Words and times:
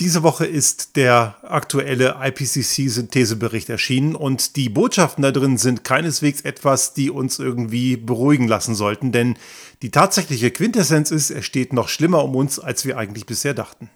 Diese 0.00 0.22
Woche 0.22 0.46
ist 0.46 0.94
der 0.94 1.34
aktuelle 1.42 2.18
IPCC-Synthesebericht 2.22 3.68
erschienen 3.68 4.14
und 4.14 4.54
die 4.54 4.68
Botschaften 4.68 5.22
da 5.22 5.32
drin 5.32 5.58
sind 5.58 5.82
keineswegs 5.82 6.42
etwas, 6.42 6.94
die 6.94 7.10
uns 7.10 7.40
irgendwie 7.40 7.96
beruhigen 7.96 8.46
lassen 8.46 8.76
sollten, 8.76 9.10
denn 9.10 9.36
die 9.82 9.90
tatsächliche 9.90 10.52
Quintessenz 10.52 11.10
ist, 11.10 11.30
es 11.30 11.44
steht 11.44 11.72
noch 11.72 11.88
schlimmer 11.88 12.22
um 12.22 12.36
uns, 12.36 12.60
als 12.60 12.84
wir 12.84 12.96
eigentlich 12.96 13.26
bisher 13.26 13.54
dachten. 13.54 13.90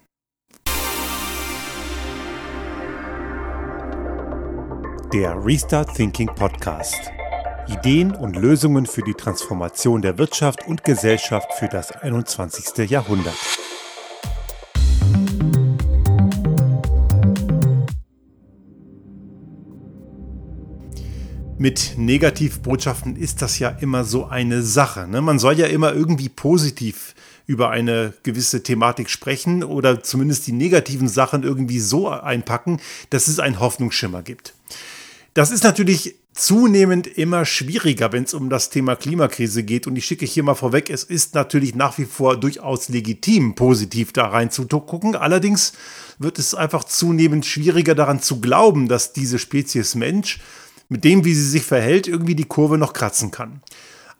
Der 5.13 5.37
Restart 5.45 5.95
Thinking 5.95 6.27
Podcast. 6.35 6.99
Ideen 7.69 8.13
und 8.13 8.35
Lösungen 8.35 8.87
für 8.87 9.03
die 9.03 9.13
Transformation 9.13 10.01
der 10.01 10.17
Wirtschaft 10.17 10.67
und 10.67 10.83
Gesellschaft 10.83 11.53
für 11.53 11.69
das 11.69 11.93
21. 11.93 12.89
Jahrhundert. 12.89 13.37
Mit 21.63 21.93
Negativbotschaften 21.95 23.15
ist 23.15 23.41
das 23.41 23.57
ja 23.57 23.69
immer 23.69 24.03
so 24.03 24.25
eine 24.25 24.63
Sache. 24.63 25.07
Ne? 25.07 25.21
Man 25.21 25.39
soll 25.39 25.57
ja 25.57 25.67
immer 25.67 25.93
irgendwie 25.93 26.27
positiv 26.27 27.15
über 27.45 27.69
eine 27.69 28.13
gewisse 28.23 28.63
Thematik 28.63 29.09
sprechen 29.09 29.63
oder 29.63 30.03
zumindest 30.03 30.45
die 30.45 30.51
negativen 30.51 31.07
Sachen 31.07 31.43
irgendwie 31.43 31.79
so 31.79 32.09
einpacken, 32.09 32.81
dass 33.11 33.29
es 33.29 33.39
einen 33.39 33.61
Hoffnungsschimmer 33.61 34.23
gibt. 34.23 34.55
Das 35.35 35.51
ist 35.51 35.63
natürlich 35.63 36.15
zunehmend 36.33 37.07
immer 37.07 37.45
schwieriger, 37.45 38.11
wenn 38.11 38.25
es 38.25 38.33
um 38.33 38.49
das 38.49 38.69
Thema 38.69 38.97
Klimakrise 38.97 39.63
geht. 39.63 39.87
Und 39.87 39.95
ich 39.95 40.05
schicke 40.05 40.25
hier 40.25 40.43
mal 40.43 40.55
vorweg, 40.55 40.89
es 40.89 41.05
ist 41.05 41.33
natürlich 41.33 41.75
nach 41.75 41.97
wie 41.97 42.05
vor 42.05 42.35
durchaus 42.37 42.89
legitim, 42.89 43.55
positiv 43.55 44.11
da 44.11 44.27
rein 44.27 44.51
zu 44.51 44.65
gucken. 44.65 45.15
Allerdings 45.15 45.71
wird 46.19 46.39
es 46.39 46.55
einfach 46.55 46.83
zunehmend 46.83 47.45
schwieriger 47.45 47.95
daran 47.95 48.21
zu 48.21 48.41
glauben, 48.41 48.89
dass 48.89 49.13
diese 49.13 49.39
Spezies 49.39 49.95
Mensch 49.95 50.39
mit 50.93 51.03
dem, 51.03 51.25
wie 51.25 51.33
sie 51.33 51.49
sich 51.49 51.63
verhält, 51.63 52.07
irgendwie 52.07 52.35
die 52.35 52.45
Kurve 52.45 52.77
noch 52.77 52.93
kratzen 52.93 53.31
kann. 53.31 53.63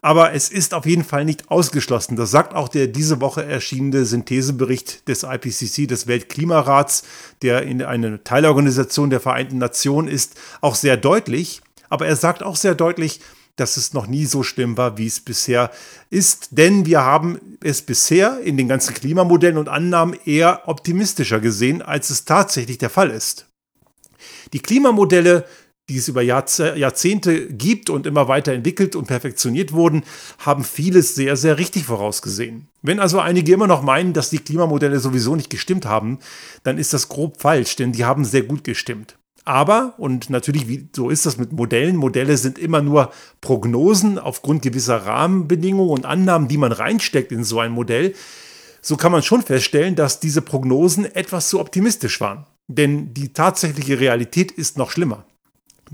Aber 0.02 0.34
es 0.34 0.48
ist 0.48 0.74
auf 0.74 0.86
jeden 0.86 1.04
Fall 1.04 1.24
nicht 1.24 1.48
ausgeschlossen. 1.48 2.16
Das 2.16 2.32
sagt 2.32 2.52
auch 2.52 2.68
der 2.68 2.88
diese 2.88 3.20
Woche 3.20 3.44
erschienene 3.44 4.04
Synthesebericht 4.04 5.08
des 5.08 5.22
IPCC, 5.22 5.86
des 5.86 6.08
Weltklimarats, 6.08 7.04
der 7.42 7.62
in 7.62 7.80
eine 7.80 8.24
Teilorganisation 8.24 9.08
der 9.08 9.20
Vereinten 9.20 9.58
Nationen 9.58 10.08
ist, 10.08 10.34
auch 10.60 10.74
sehr 10.74 10.96
deutlich. 10.96 11.62
Aber 11.90 12.08
er 12.08 12.16
sagt 12.16 12.42
auch 12.42 12.56
sehr 12.56 12.74
deutlich, 12.74 13.20
dass 13.54 13.76
es 13.76 13.94
noch 13.94 14.08
nie 14.08 14.26
so 14.26 14.42
schlimm 14.42 14.76
war, 14.76 14.98
wie 14.98 15.06
es 15.06 15.20
bisher 15.20 15.70
ist. 16.10 16.48
Denn 16.50 16.86
wir 16.86 17.02
haben 17.02 17.38
es 17.62 17.82
bisher 17.82 18.40
in 18.40 18.56
den 18.56 18.66
ganzen 18.66 18.94
Klimamodellen 18.94 19.58
und 19.58 19.68
Annahmen 19.68 20.18
eher 20.24 20.66
optimistischer 20.66 21.38
gesehen, 21.38 21.82
als 21.82 22.10
es 22.10 22.24
tatsächlich 22.24 22.78
der 22.78 22.90
Fall 22.90 23.10
ist. 23.10 23.46
Die 24.52 24.60
Klimamodelle 24.60 25.46
die 25.88 25.98
es 25.98 26.08
über 26.08 26.22
Jahrzehnte 26.22 27.46
gibt 27.48 27.90
und 27.90 28.06
immer 28.06 28.26
weiter 28.26 28.52
entwickelt 28.52 28.96
und 28.96 29.06
perfektioniert 29.06 29.72
wurden, 29.72 30.02
haben 30.38 30.64
vieles 30.64 31.14
sehr, 31.14 31.36
sehr 31.36 31.58
richtig 31.58 31.84
vorausgesehen. 31.84 32.68
Wenn 32.80 33.00
also 33.00 33.20
einige 33.20 33.52
immer 33.52 33.66
noch 33.66 33.82
meinen, 33.82 34.14
dass 34.14 34.30
die 34.30 34.38
Klimamodelle 34.38 34.98
sowieso 34.98 35.36
nicht 35.36 35.50
gestimmt 35.50 35.84
haben, 35.84 36.18
dann 36.62 36.78
ist 36.78 36.94
das 36.94 37.08
grob 37.08 37.40
falsch, 37.40 37.76
denn 37.76 37.92
die 37.92 38.04
haben 38.04 38.24
sehr 38.24 38.42
gut 38.42 38.64
gestimmt. 38.64 39.16
Aber, 39.44 39.92
und 39.98 40.30
natürlich, 40.30 40.68
wie, 40.68 40.88
so 40.96 41.10
ist 41.10 41.26
das 41.26 41.36
mit 41.36 41.52
Modellen, 41.52 41.96
Modelle 41.96 42.38
sind 42.38 42.58
immer 42.58 42.80
nur 42.80 43.12
Prognosen 43.42 44.18
aufgrund 44.18 44.62
gewisser 44.62 45.04
Rahmenbedingungen 45.04 45.90
und 45.90 46.06
Annahmen, 46.06 46.48
die 46.48 46.56
man 46.56 46.72
reinsteckt 46.72 47.30
in 47.30 47.44
so 47.44 47.60
ein 47.60 47.72
Modell, 47.72 48.14
so 48.80 48.96
kann 48.96 49.12
man 49.12 49.22
schon 49.22 49.42
feststellen, 49.42 49.96
dass 49.96 50.20
diese 50.20 50.40
Prognosen 50.40 51.04
etwas 51.14 51.50
zu 51.50 51.60
optimistisch 51.60 52.22
waren. 52.22 52.46
Denn 52.68 53.12
die 53.12 53.34
tatsächliche 53.34 54.00
Realität 54.00 54.50
ist 54.50 54.78
noch 54.78 54.90
schlimmer. 54.90 55.26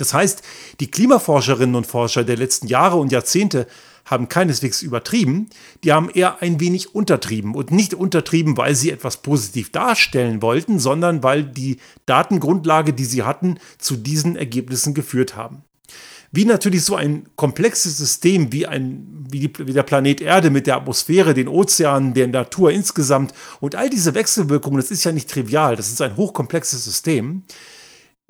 Das 0.01 0.15
heißt, 0.15 0.43
die 0.81 0.91
Klimaforscherinnen 0.91 1.77
und 1.77 1.87
Forscher 1.87 2.25
der 2.25 2.37
letzten 2.37 2.67
Jahre 2.67 2.97
und 2.97 3.13
Jahrzehnte 3.13 3.67
haben 4.07 4.29
keineswegs 4.29 4.83
übertrieben, 4.83 5.51
die 5.85 5.93
haben 5.93 6.11
eher 6.11 6.43
ein 6.43 6.59
wenig 6.59 6.95
untertrieben 6.95 7.55
und 7.55 7.71
nicht 7.71 7.95
untertrieben, 7.95 8.57
weil 8.57 8.75
sie 8.75 8.91
etwas 8.91 9.19
positiv 9.19 9.71
darstellen 9.71 10.43
wollten, 10.43 10.79
sondern 10.79 11.23
weil 11.23 11.45
die 11.45 11.77
Datengrundlage, 12.07 12.93
die 12.93 13.05
sie 13.05 13.23
hatten, 13.23 13.59
zu 13.79 13.97
diesen 13.97 14.37
Ergebnissen 14.37 14.95
geführt 14.95 15.37
haben. 15.37 15.65
Wie 16.33 16.45
natürlich 16.45 16.85
so 16.85 16.95
ein 16.95 17.27
komplexes 17.37 17.99
System 17.99 18.53
wie, 18.53 18.67
ein, 18.67 19.27
wie, 19.31 19.49
die, 19.49 19.67
wie 19.67 19.73
der 19.73 19.83
Planet 19.83 20.21
Erde 20.21 20.51
mit 20.51 20.67
der 20.67 20.77
Atmosphäre, 20.77 21.35
den 21.35 21.49
Ozeanen, 21.49 22.15
der 22.15 22.29
Natur 22.29 22.71
insgesamt 22.71 23.35
und 23.61 23.75
all 23.75 23.91
diese 23.91 24.15
Wechselwirkungen, 24.15 24.81
das 24.81 24.91
ist 24.91 25.05
ja 25.05 25.13
nicht 25.13 25.29
trivial, 25.29 25.77
das 25.77 25.91
ist 25.91 26.01
ein 26.01 26.17
hochkomplexes 26.17 26.85
System, 26.85 27.43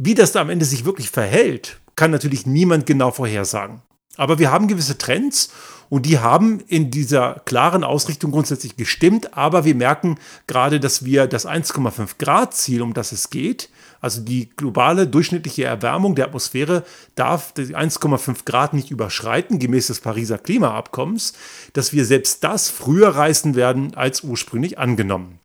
wie 0.03 0.15
das 0.15 0.33
da 0.33 0.41
am 0.41 0.49
Ende 0.49 0.65
sich 0.65 0.87
wirklich 0.87 1.11
verhält, 1.11 1.79
kann 1.95 2.11
natürlich 2.11 2.47
niemand 2.47 2.87
genau 2.87 3.11
vorhersagen. 3.11 3.83
Aber 4.17 4.39
wir 4.39 4.51
haben 4.51 4.67
gewisse 4.67 4.97
Trends 4.97 5.53
und 5.91 6.07
die 6.07 6.19
haben 6.19 6.61
in 6.69 6.91
dieser 6.91 7.43
klaren 7.45 7.85
Ausrichtung 7.85 8.31
grundsätzlich 8.31 8.77
gestimmt. 8.77 9.37
Aber 9.37 9.67
wir 9.67 9.75
merken 9.75 10.19
gerade, 10.47 10.81
dass 10.81 11.05
wir 11.05 11.27
das 11.27 11.47
1,5 11.47 12.17
Grad 12.19 12.55
Ziel, 12.55 12.81
um 12.81 12.95
das 12.95 13.13
es 13.13 13.29
geht, 13.29 13.69
also 14.01 14.23
die 14.23 14.49
globale 14.49 15.07
durchschnittliche 15.07 15.65
Erwärmung 15.65 16.15
der 16.15 16.27
Atmosphäre 16.27 16.85
darf 17.15 17.53
die 17.53 17.77
1,5 17.77 18.47
Grad 18.47 18.73
nicht 18.73 18.91
überschreiten, 18.91 19.59
gemäß 19.59 19.89
des 19.89 20.01
Pariser 20.01 20.39
Klimaabkommens, 20.39 21.35
dass 21.75 21.93
wir 21.93 22.07
selbst 22.07 22.43
das 22.43 22.71
früher 22.71 23.09
reißen 23.09 23.55
werden 23.55 23.95
als 23.95 24.23
ursprünglich 24.23 24.79
angenommen. 24.79 25.41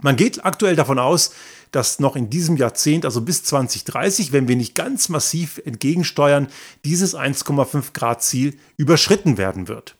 Man 0.00 0.14
geht 0.14 0.44
aktuell 0.44 0.76
davon 0.76 1.00
aus, 1.00 1.32
dass 1.76 2.00
noch 2.00 2.16
in 2.16 2.30
diesem 2.30 2.56
Jahrzehnt, 2.56 3.04
also 3.04 3.20
bis 3.20 3.44
2030, 3.44 4.32
wenn 4.32 4.48
wir 4.48 4.56
nicht 4.56 4.74
ganz 4.74 5.10
massiv 5.10 5.60
entgegensteuern, 5.62 6.48
dieses 6.86 7.14
1,5 7.14 7.92
Grad 7.92 8.22
Ziel 8.22 8.56
überschritten 8.78 9.36
werden 9.36 9.68
wird. 9.68 9.94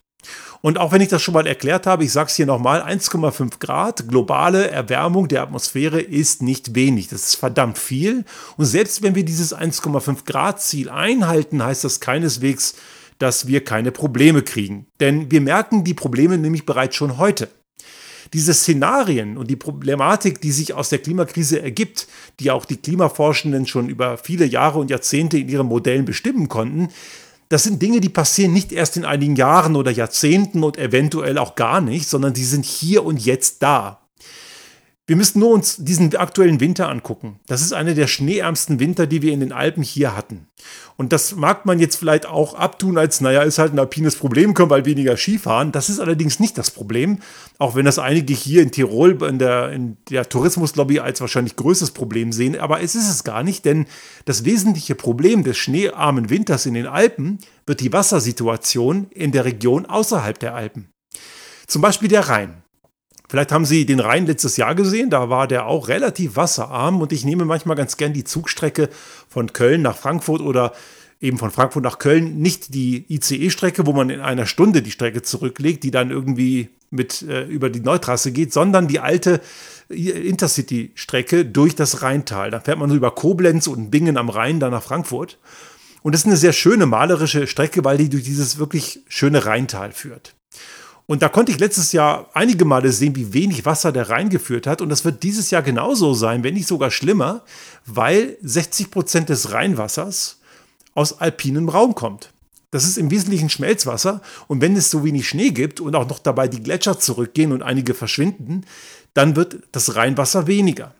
Und 0.61 0.79
auch 0.79 0.91
wenn 0.91 1.01
ich 1.01 1.09
das 1.09 1.21
schon 1.21 1.35
mal 1.35 1.45
erklärt 1.45 1.85
habe, 1.85 2.03
ich 2.03 2.11
sage 2.11 2.29
es 2.31 2.35
hier 2.35 2.47
nochmal, 2.47 2.81
1,5 2.81 3.59
Grad 3.59 4.07
globale 4.07 4.71
Erwärmung 4.71 5.27
der 5.27 5.43
Atmosphäre 5.43 6.01
ist 6.01 6.41
nicht 6.41 6.73
wenig. 6.73 7.09
Das 7.09 7.27
ist 7.27 7.35
verdammt 7.35 7.77
viel. 7.77 8.25
Und 8.57 8.65
selbst 8.65 9.03
wenn 9.03 9.13
wir 9.13 9.23
dieses 9.23 9.55
1,5 9.55 10.25
Grad 10.25 10.59
Ziel 10.59 10.89
einhalten, 10.89 11.63
heißt 11.63 11.83
das 11.83 11.99
keineswegs, 11.99 12.73
dass 13.19 13.45
wir 13.45 13.63
keine 13.63 13.91
Probleme 13.91 14.41
kriegen. 14.41 14.87
Denn 14.99 15.29
wir 15.29 15.41
merken 15.41 15.83
die 15.83 15.93
Probleme 15.93 16.39
nämlich 16.39 16.65
bereits 16.65 16.95
schon 16.95 17.19
heute 17.19 17.49
diese 18.33 18.53
Szenarien 18.53 19.37
und 19.37 19.49
die 19.49 19.55
Problematik, 19.55 20.41
die 20.41 20.51
sich 20.51 20.73
aus 20.73 20.89
der 20.89 20.99
Klimakrise 20.99 21.61
ergibt, 21.61 22.07
die 22.39 22.51
auch 22.51 22.65
die 22.65 22.77
Klimaforschenden 22.77 23.67
schon 23.67 23.89
über 23.89 24.17
viele 24.17 24.45
Jahre 24.45 24.79
und 24.79 24.89
Jahrzehnte 24.89 25.37
in 25.37 25.49
ihren 25.49 25.67
Modellen 25.67 26.05
bestimmen 26.05 26.49
konnten, 26.49 26.89
das 27.49 27.63
sind 27.63 27.81
Dinge, 27.81 28.01
die 28.01 28.09
passieren 28.09 28.51
nicht 28.51 28.73
erst 28.73 28.97
in 28.97 29.05
einigen 29.05 29.37
Jahren 29.37 29.77
oder 29.77 29.89
Jahrzehnten 29.89 30.63
und 30.63 30.77
eventuell 30.77 31.37
auch 31.37 31.55
gar 31.55 31.79
nicht, 31.79 32.09
sondern 32.09 32.33
die 32.33 32.43
sind 32.43 32.65
hier 32.65 33.05
und 33.05 33.25
jetzt 33.25 33.63
da. 33.63 34.01
Wir 35.09 35.15
müssen 35.15 35.39
nur 35.39 35.51
uns 35.51 35.77
diesen 35.77 36.13
aktuellen 36.17 36.59
Winter 36.59 36.89
angucken. 36.89 37.39
Das 37.47 37.61
ist 37.61 37.71
einer 37.71 37.93
der 37.93 38.07
schneeärmsten 38.07 38.81
Winter, 38.81 39.07
die 39.07 39.21
wir 39.21 39.31
in 39.31 39.39
den 39.39 39.53
Alpen 39.53 39.81
hier 39.81 40.17
hatten. 40.17 40.47
Und 40.97 41.13
das 41.13 41.33
mag 41.33 41.65
man 41.65 41.79
jetzt 41.79 41.95
vielleicht 41.95 42.25
auch 42.25 42.55
abtun 42.55 42.97
als, 42.97 43.21
naja, 43.21 43.43
ist 43.43 43.57
halt 43.57 43.73
ein 43.73 43.79
alpines 43.79 44.17
Problem, 44.17 44.53
können 44.53 44.69
wir 44.69 44.75
halt 44.75 44.85
weniger 44.85 45.15
Skifahren. 45.15 45.71
Das 45.71 45.87
ist 45.87 46.01
allerdings 46.01 46.41
nicht 46.41 46.57
das 46.57 46.71
Problem, 46.71 47.19
auch 47.57 47.73
wenn 47.73 47.85
das 47.85 47.99
einige 47.99 48.33
hier 48.33 48.61
in 48.61 48.71
Tirol 48.71 49.23
in 49.23 49.39
der, 49.39 49.71
in 49.71 49.95
der 50.09 50.27
Tourismuslobby 50.27 50.99
als 50.99 51.21
wahrscheinlich 51.21 51.55
größtes 51.55 51.91
Problem 51.91 52.33
sehen. 52.33 52.59
Aber 52.59 52.81
es 52.81 52.93
ist 52.93 53.09
es 53.09 53.23
gar 53.23 53.43
nicht, 53.43 53.63
denn 53.63 53.85
das 54.25 54.43
wesentliche 54.43 54.95
Problem 54.95 55.45
des 55.45 55.55
schneearmen 55.55 56.29
Winters 56.29 56.65
in 56.65 56.73
den 56.73 56.85
Alpen 56.85 57.37
wird 57.65 57.79
die 57.79 57.93
Wassersituation 57.93 59.07
in 59.11 59.31
der 59.31 59.45
Region 59.45 59.85
außerhalb 59.85 60.37
der 60.37 60.53
Alpen. 60.53 60.89
Zum 61.65 61.81
Beispiel 61.81 62.09
der 62.09 62.27
Rhein. 62.27 62.63
Vielleicht 63.29 63.51
haben 63.51 63.65
Sie 63.65 63.85
den 63.85 63.99
Rhein 63.99 64.25
letztes 64.25 64.55
Jahr 64.57 64.73
gesehen, 64.73 65.09
da 65.09 65.29
war 65.29 65.47
der 65.47 65.65
auch 65.65 65.89
relativ 65.89 66.37
wasserarm 66.37 67.01
und 67.01 67.11
ich 67.11 67.25
nehme 67.25 67.43
manchmal 67.43 67.75
ganz 67.75 67.97
gern 67.97 68.13
die 68.13 68.23
Zugstrecke 68.23 68.89
von 69.27 69.51
Köln 69.51 69.81
nach 69.81 69.97
Frankfurt 69.97 70.41
oder 70.41 70.73
eben 71.19 71.37
von 71.37 71.51
Frankfurt 71.51 71.83
nach 71.83 71.99
Köln, 71.99 72.37
nicht 72.37 72.73
die 72.73 73.05
ICE-Strecke, 73.09 73.85
wo 73.85 73.93
man 73.93 74.09
in 74.09 74.21
einer 74.21 74.45
Stunde 74.45 74.81
die 74.81 74.91
Strecke 74.91 75.23
zurücklegt, 75.23 75.83
die 75.83 75.91
dann 75.91 76.11
irgendwie 76.11 76.69
mit 76.89 77.21
äh, 77.23 77.43
über 77.43 77.69
die 77.69 77.81
Neutrasse 77.81 78.31
geht, 78.31 78.53
sondern 78.53 78.87
die 78.87 78.99
alte 78.99 79.41
Intercity-Strecke 79.89 81.45
durch 81.45 81.75
das 81.75 82.01
Rheintal. 82.01 82.51
Da 82.51 82.59
fährt 82.59 82.77
man 82.77 82.89
so 82.89 82.95
über 82.95 83.11
Koblenz 83.11 83.67
und 83.67 83.89
Bingen 83.89 84.17
am 84.17 84.29
Rhein 84.29 84.59
dann 84.59 84.71
nach 84.71 84.83
Frankfurt. 84.83 85.37
Und 86.01 86.13
das 86.13 86.21
ist 86.21 86.27
eine 86.27 86.37
sehr 86.37 86.53
schöne 86.53 86.85
malerische 86.85 87.47
Strecke, 87.47 87.83
weil 87.83 87.97
die 87.97 88.09
durch 88.09 88.23
dieses 88.23 88.57
wirklich 88.57 89.01
schöne 89.07 89.45
Rheintal 89.45 89.91
führt. 89.91 90.35
Und 91.07 91.21
da 91.21 91.29
konnte 91.29 91.53
ich 91.53 91.59
letztes 91.59 91.93
Jahr 91.93 92.29
einige 92.33 92.65
Male 92.65 92.91
sehen, 92.91 93.15
wie 93.15 93.33
wenig 93.33 93.65
Wasser 93.65 93.93
der 93.93 94.09
reingeführt 94.09 94.67
hat. 94.67 94.81
Und 94.81 94.89
das 94.89 95.05
wird 95.05 95.23
dieses 95.23 95.49
Jahr 95.51 95.61
genauso 95.61 96.13
sein, 96.13 96.43
wenn 96.43 96.53
nicht 96.53 96.67
sogar 96.67 96.91
schlimmer, 96.91 97.43
weil 97.85 98.37
60 98.41 98.91
Prozent 98.91 99.29
des 99.29 99.53
Rheinwassers 99.53 100.41
aus 100.93 101.19
alpinem 101.21 101.69
Raum 101.69 101.95
kommt. 101.95 102.33
Das 102.71 102.83
ist 102.83 102.97
im 102.97 103.09
Wesentlichen 103.09 103.49
Schmelzwasser. 103.49 104.21
Und 104.47 104.59
wenn 104.59 104.75
es 104.75 104.91
so 104.91 105.05
wenig 105.05 105.29
Schnee 105.29 105.51
gibt 105.51 105.79
und 105.79 105.95
auch 105.95 106.09
noch 106.09 106.19
dabei 106.19 106.49
die 106.49 106.61
Gletscher 106.61 106.99
zurückgehen 106.99 107.53
und 107.53 107.63
einige 107.63 107.93
verschwinden, 107.93 108.65
dann 109.13 109.37
wird 109.37 109.63
das 109.71 109.95
Rheinwasser 109.95 110.45
weniger. 110.45 110.93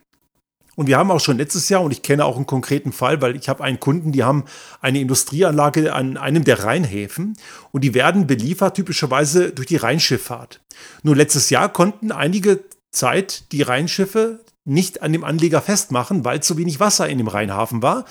Und 0.78 0.86
wir 0.86 1.00
haben 1.00 1.10
auch 1.10 1.20
schon 1.20 1.40
letztes 1.40 1.70
Jahr, 1.70 1.82
und 1.82 1.90
ich 1.90 2.04
kenne 2.04 2.24
auch 2.24 2.36
einen 2.36 2.46
konkreten 2.46 2.92
Fall, 2.92 3.20
weil 3.20 3.36
ich 3.36 3.50
habe 3.50 3.64
einen 3.64 3.80
Kunden, 3.80 4.12
die 4.12 4.24
haben 4.24 4.46
eine 4.80 5.02
Industrieanlage 5.02 5.92
an 5.92 6.18
einem 6.18 6.44
der 6.44 6.64
Rheinhäfen 6.64 7.36
und 7.72 7.84
die 7.84 7.96
werden 7.96 8.28
beliefert 8.28 8.76
typischerweise 8.76 9.50
durch 9.52 9.66
die 9.66 9.78
Rheinschifffahrt. 9.78 10.62
Nur 11.02 11.16
letztes 11.16 11.50
Jahr 11.50 11.74
konnten 11.74 12.12
einige 12.12 12.60
Zeit 12.92 13.52
die 13.54 13.64
Rheinschiffe 13.64 14.42
nicht 14.66 15.02
an 15.02 15.14
dem 15.14 15.24
Anleger 15.24 15.64
festmachen, 15.64 16.24
weil 16.24 16.44
zu 16.44 16.60
wenig 16.60 16.80
Wasser 16.80 17.10
in 17.10 17.18
dem 17.18 17.28
Rheinhafen 17.28 17.82
war. 17.82 18.06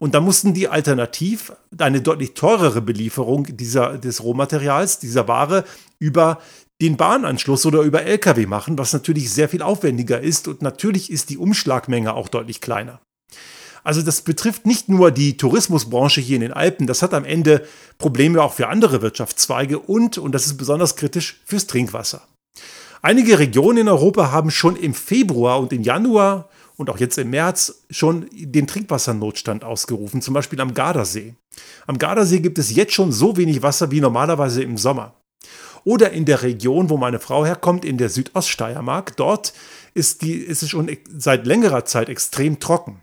Und 0.00 0.16
da 0.16 0.20
mussten 0.20 0.54
die 0.54 0.66
alternativ 0.66 1.52
eine 1.78 2.00
deutlich 2.00 2.34
teurere 2.34 2.82
Belieferung 2.82 3.46
dieser, 3.48 3.96
des 3.96 4.24
Rohmaterials, 4.24 4.98
dieser 4.98 5.28
Ware 5.28 5.64
über 6.00 6.40
den 6.80 6.96
Bahnanschluss 6.96 7.66
oder 7.66 7.80
über 7.80 8.04
Lkw 8.04 8.46
machen, 8.46 8.78
was 8.78 8.92
natürlich 8.92 9.32
sehr 9.32 9.48
viel 9.48 9.62
aufwendiger 9.62 10.20
ist 10.20 10.46
und 10.48 10.62
natürlich 10.62 11.10
ist 11.10 11.30
die 11.30 11.38
Umschlagmenge 11.38 12.14
auch 12.14 12.28
deutlich 12.28 12.60
kleiner. 12.60 13.00
Also 13.84 14.02
das 14.02 14.22
betrifft 14.22 14.66
nicht 14.66 14.88
nur 14.88 15.10
die 15.10 15.36
Tourismusbranche 15.36 16.20
hier 16.20 16.36
in 16.36 16.42
den 16.42 16.52
Alpen, 16.52 16.86
das 16.86 17.02
hat 17.02 17.14
am 17.14 17.24
Ende 17.24 17.66
Probleme 17.96 18.42
auch 18.42 18.52
für 18.52 18.68
andere 18.68 19.02
Wirtschaftszweige 19.02 19.78
und, 19.78 20.18
und 20.18 20.32
das 20.32 20.46
ist 20.46 20.56
besonders 20.56 20.96
kritisch, 20.96 21.40
fürs 21.44 21.66
Trinkwasser. 21.66 22.22
Einige 23.02 23.38
Regionen 23.38 23.78
in 23.78 23.88
Europa 23.88 24.32
haben 24.32 24.50
schon 24.50 24.76
im 24.76 24.94
Februar 24.94 25.60
und 25.60 25.72
im 25.72 25.82
Januar 25.82 26.48
und 26.76 26.90
auch 26.90 26.98
jetzt 26.98 27.18
im 27.18 27.30
März 27.30 27.84
schon 27.90 28.26
den 28.32 28.66
Trinkwassernotstand 28.66 29.64
ausgerufen, 29.64 30.22
zum 30.22 30.34
Beispiel 30.34 30.60
am 30.60 30.74
Gardasee. 30.74 31.34
Am 31.86 31.98
Gardasee 31.98 32.40
gibt 32.40 32.58
es 32.58 32.74
jetzt 32.74 32.92
schon 32.92 33.12
so 33.12 33.36
wenig 33.36 33.62
Wasser 33.62 33.90
wie 33.90 34.00
normalerweise 34.00 34.62
im 34.62 34.76
Sommer. 34.76 35.17
Oder 35.88 36.10
in 36.10 36.26
der 36.26 36.42
Region, 36.42 36.90
wo 36.90 36.98
meine 36.98 37.18
Frau 37.18 37.46
herkommt, 37.46 37.82
in 37.82 37.96
der 37.96 38.10
Südoststeiermark. 38.10 39.16
Dort 39.16 39.54
ist, 39.94 40.20
die, 40.20 40.34
ist 40.34 40.62
es 40.62 40.68
schon 40.68 40.94
seit 41.16 41.46
längerer 41.46 41.86
Zeit 41.86 42.10
extrem 42.10 42.60
trocken. 42.60 43.00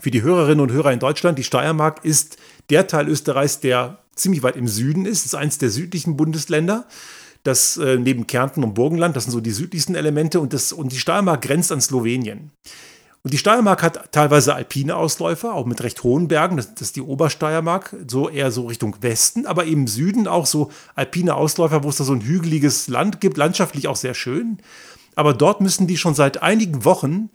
Für 0.00 0.10
die 0.10 0.22
Hörerinnen 0.22 0.58
und 0.58 0.72
Hörer 0.72 0.92
in 0.92 0.98
Deutschland, 0.98 1.38
die 1.38 1.44
Steiermark 1.44 2.04
ist 2.04 2.36
der 2.68 2.88
Teil 2.88 3.06
Österreichs, 3.06 3.60
der 3.60 4.00
ziemlich 4.16 4.42
weit 4.42 4.56
im 4.56 4.66
Süden 4.66 5.06
ist. 5.06 5.20
Es 5.20 5.26
ist 5.26 5.34
eines 5.36 5.58
der 5.58 5.70
südlichen 5.70 6.16
Bundesländer. 6.16 6.86
Das 7.44 7.76
äh, 7.76 7.96
neben 7.96 8.26
Kärnten 8.26 8.64
und 8.64 8.74
Burgenland, 8.74 9.14
das 9.14 9.22
sind 9.22 9.32
so 9.32 9.40
die 9.40 9.52
südlichsten 9.52 9.94
Elemente. 9.94 10.40
Und, 10.40 10.52
das, 10.52 10.72
und 10.72 10.90
die 10.90 10.98
Steiermark 10.98 11.42
grenzt 11.42 11.70
an 11.70 11.80
Slowenien. 11.80 12.50
Und 13.26 13.32
die 13.32 13.38
Steiermark 13.38 13.82
hat 13.82 14.12
teilweise 14.12 14.54
alpine 14.54 14.94
Ausläufer, 14.94 15.52
auch 15.52 15.66
mit 15.66 15.82
recht 15.82 16.04
hohen 16.04 16.28
Bergen. 16.28 16.58
Das, 16.58 16.74
das, 16.74 16.82
ist 16.82 16.94
die 16.94 17.02
Obersteiermark, 17.02 17.96
so 18.06 18.28
eher 18.28 18.52
so 18.52 18.66
Richtung 18.66 18.94
Westen, 19.00 19.46
aber 19.46 19.64
im 19.64 19.88
Süden 19.88 20.28
auch 20.28 20.46
so 20.46 20.70
alpine 20.94 21.34
Ausläufer, 21.34 21.82
wo 21.82 21.88
es 21.88 21.96
da 21.96 22.04
so 22.04 22.12
ein 22.12 22.20
hügeliges 22.20 22.86
Land 22.86 23.20
gibt, 23.20 23.36
landschaftlich 23.36 23.88
auch 23.88 23.96
sehr 23.96 24.14
schön. 24.14 24.58
Aber 25.16 25.34
dort 25.34 25.60
müssen 25.60 25.88
die 25.88 25.96
schon 25.96 26.14
seit 26.14 26.40
einigen 26.40 26.84
Wochen, 26.84 27.30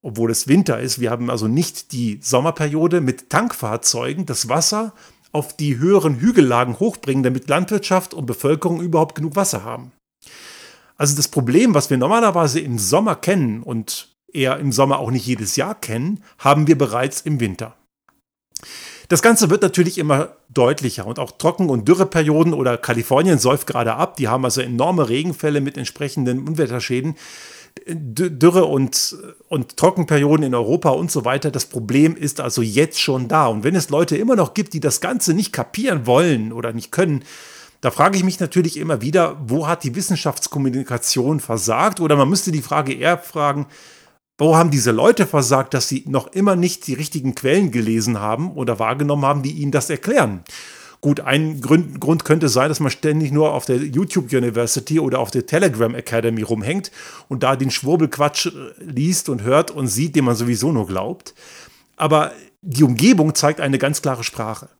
obwohl 0.00 0.30
es 0.30 0.48
Winter 0.48 0.80
ist, 0.80 0.98
wir 0.98 1.10
haben 1.10 1.28
also 1.28 1.46
nicht 1.46 1.92
die 1.92 2.20
Sommerperiode, 2.22 3.02
mit 3.02 3.28
Tankfahrzeugen 3.28 4.24
das 4.24 4.48
Wasser 4.48 4.94
auf 5.30 5.54
die 5.54 5.76
höheren 5.76 6.20
Hügellagen 6.20 6.80
hochbringen, 6.80 7.22
damit 7.22 7.50
Landwirtschaft 7.50 8.14
und 8.14 8.24
Bevölkerung 8.24 8.80
überhaupt 8.80 9.14
genug 9.14 9.36
Wasser 9.36 9.62
haben. 9.62 9.92
Also 10.96 11.14
das 11.14 11.28
Problem, 11.28 11.74
was 11.74 11.90
wir 11.90 11.98
normalerweise 11.98 12.60
im 12.60 12.78
Sommer 12.78 13.14
kennen 13.14 13.62
und 13.62 14.13
eher 14.34 14.58
im 14.58 14.72
Sommer 14.72 14.98
auch 14.98 15.10
nicht 15.10 15.26
jedes 15.26 15.56
Jahr 15.56 15.74
kennen, 15.74 16.22
haben 16.38 16.66
wir 16.66 16.76
bereits 16.76 17.20
im 17.20 17.40
Winter. 17.40 17.76
Das 19.08 19.20
Ganze 19.20 19.50
wird 19.50 19.62
natürlich 19.62 19.98
immer 19.98 20.36
deutlicher 20.48 21.06
und 21.06 21.18
auch 21.18 21.32
Trocken- 21.32 21.68
und 21.68 21.86
Dürreperioden 21.86 22.54
oder 22.54 22.78
Kalifornien 22.78 23.38
säuft 23.38 23.66
gerade 23.66 23.94
ab. 23.94 24.16
Die 24.16 24.28
haben 24.28 24.44
also 24.44 24.60
enorme 24.60 25.08
Regenfälle 25.08 25.60
mit 25.60 25.76
entsprechenden 25.76 26.48
Unwetterschäden. 26.48 27.16
Dürre 27.86 28.66
und, 28.66 29.16
und 29.48 29.76
Trockenperioden 29.76 30.46
in 30.46 30.54
Europa 30.54 30.90
und 30.90 31.10
so 31.10 31.24
weiter. 31.24 31.50
Das 31.50 31.66
Problem 31.66 32.16
ist 32.16 32.40
also 32.40 32.62
jetzt 32.62 33.00
schon 33.00 33.26
da. 33.28 33.48
Und 33.48 33.64
wenn 33.64 33.74
es 33.74 33.90
Leute 33.90 34.16
immer 34.16 34.36
noch 34.36 34.54
gibt, 34.54 34.74
die 34.74 34.80
das 34.80 35.00
Ganze 35.00 35.34
nicht 35.34 35.52
kapieren 35.52 36.06
wollen 36.06 36.52
oder 36.52 36.72
nicht 36.72 36.92
können, 36.92 37.24
da 37.80 37.90
frage 37.90 38.16
ich 38.16 38.24
mich 38.24 38.40
natürlich 38.40 38.78
immer 38.78 39.02
wieder, 39.02 39.36
wo 39.44 39.66
hat 39.66 39.84
die 39.84 39.94
Wissenschaftskommunikation 39.94 41.40
versagt? 41.40 42.00
Oder 42.00 42.16
man 42.16 42.30
müsste 42.30 42.52
die 42.52 42.62
Frage 42.62 42.94
eher 42.94 43.18
fragen, 43.18 43.66
wo 44.38 44.56
haben 44.56 44.70
diese 44.70 44.90
Leute 44.90 45.26
versagt, 45.26 45.74
dass 45.74 45.88
sie 45.88 46.04
noch 46.06 46.28
immer 46.28 46.56
nicht 46.56 46.86
die 46.86 46.94
richtigen 46.94 47.34
Quellen 47.34 47.70
gelesen 47.70 48.18
haben 48.18 48.52
oder 48.52 48.78
wahrgenommen 48.78 49.24
haben, 49.24 49.42
die 49.42 49.52
ihnen 49.52 49.72
das 49.72 49.90
erklären? 49.90 50.42
Gut, 51.00 51.20
ein 51.20 51.60
Grund, 51.60 52.00
Grund, 52.00 52.24
könnte 52.24 52.48
sein, 52.48 52.70
dass 52.70 52.80
man 52.80 52.90
ständig 52.90 53.30
nur 53.30 53.52
auf 53.52 53.66
der 53.66 53.76
YouTube 53.76 54.32
University 54.32 54.98
oder 54.98 55.18
auf 55.18 55.30
der 55.30 55.44
Telegram 55.44 55.94
Academy 55.94 56.40
rumhängt 56.40 56.90
und 57.28 57.42
da 57.42 57.56
den 57.56 57.70
Schwurbelquatsch 57.70 58.46
äh, 58.46 58.50
liest 58.82 59.28
und 59.28 59.42
hört 59.42 59.70
und 59.70 59.86
sieht, 59.86 60.16
den 60.16 60.24
man 60.24 60.34
sowieso 60.34 60.72
nur 60.72 60.86
glaubt. 60.86 61.34
Aber 61.96 62.32
die 62.62 62.84
Umgebung 62.84 63.34
zeigt 63.34 63.60
eine 63.60 63.78
ganz 63.78 64.00
klare 64.00 64.24
Sprache. 64.24 64.70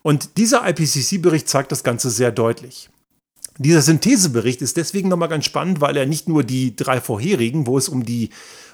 Und 0.00 0.38
dieser 0.38 0.66
IPCC-Bericht 0.66 1.48
zeigt 1.48 1.70
das 1.70 1.84
Ganze 1.84 2.10
sehr 2.10 2.32
deutlich. 2.32 2.88
Dieser 3.58 3.82
Synthesebericht 3.82 4.62
ist 4.62 4.78
deswegen 4.78 5.10
nochmal 5.10 5.28
ganz 5.28 5.44
spannend, 5.44 5.80
weil 5.82 5.96
er 5.96 6.06
nicht 6.06 6.28
nur 6.28 6.42
die 6.42 6.74
drei 6.74 7.00
vorherigen, 7.00 7.66
wo 7.66 7.76
es 7.76 7.88
um 7.88 8.04
die 8.04 8.30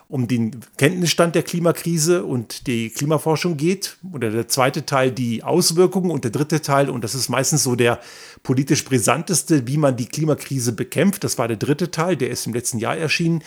um 0.08 0.26
den 0.26 0.60
Kenntnisstand 0.78 1.34
der 1.34 1.42
Klimakrise 1.42 2.24
und 2.24 2.66
die 2.66 2.88
Klimaforschung 2.88 3.58
geht. 3.58 3.98
Oder 4.12 4.30
der 4.30 4.48
zweite 4.48 4.86
Teil 4.86 5.12
die 5.12 5.42
Auswirkungen 5.42 6.10
und 6.10 6.24
der 6.24 6.30
dritte 6.30 6.62
Teil, 6.62 6.88
und 6.88 7.04
das 7.04 7.14
ist 7.14 7.28
meistens 7.28 7.62
so 7.62 7.76
der 7.76 8.00
politisch 8.42 8.84
brisanteste, 8.84 9.66
wie 9.66 9.76
man 9.76 9.96
die 9.96 10.06
Klimakrise 10.06 10.72
bekämpft. 10.72 11.24
Das 11.24 11.36
war 11.36 11.46
der 11.46 11.58
dritte 11.58 11.90
Teil, 11.90 12.16
der 12.16 12.30
ist 12.30 12.46
im 12.46 12.54
letzten 12.54 12.78
Jahr 12.78 12.96
erschienen. 12.96 13.42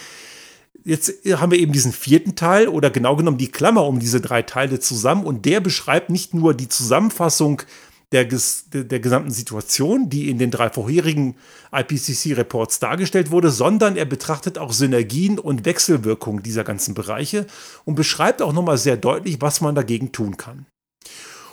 Jetzt 0.84 1.12
haben 1.34 1.52
wir 1.52 1.60
eben 1.60 1.74
diesen 1.74 1.92
vierten 1.92 2.36
Teil 2.36 2.68
oder 2.68 2.92
genau 2.92 3.16
genommen 3.16 3.38
die 3.38 3.52
Klammer 3.52 3.86
um 3.86 4.00
diese 4.00 4.22
drei 4.22 4.44
Teile 4.44 4.80
zusammen 4.80 5.26
und 5.26 5.46
der 5.46 5.60
beschreibt 5.62 6.10
nicht 6.10 6.34
nur 6.34 6.54
die 6.54 6.70
Zusammenfassung 6.70 7.64
der, 8.12 8.26
der 8.26 9.00
gesamten 9.00 9.32
Situation, 9.32 10.10
die 10.10 10.30
in 10.30 10.38
den 10.38 10.52
drei 10.52 10.70
vorherigen 10.70 11.36
IPCC-Reports 11.72 12.80
dargestellt 12.80 13.32
wurde, 13.32 13.52
sondern 13.52 13.96
er 13.96 14.06
betrachtet 14.06 14.58
auch 14.58 14.74
Synergien 14.74 15.40
und 15.40 15.64
Wechselwirkungen 15.66 16.44
dieser 16.44 16.66
ganzen 16.66 16.94
Bereiche 16.94 17.48
und 17.86 17.96
beschreibt 17.96 18.42
auch 18.42 18.52
nochmal 18.52 18.78
sehr 18.78 18.98
deutlich, 18.98 19.40
was 19.40 19.62
man 19.62 19.76
dagegen 19.76 20.12
tun 20.12 20.36
kann. 20.36 20.66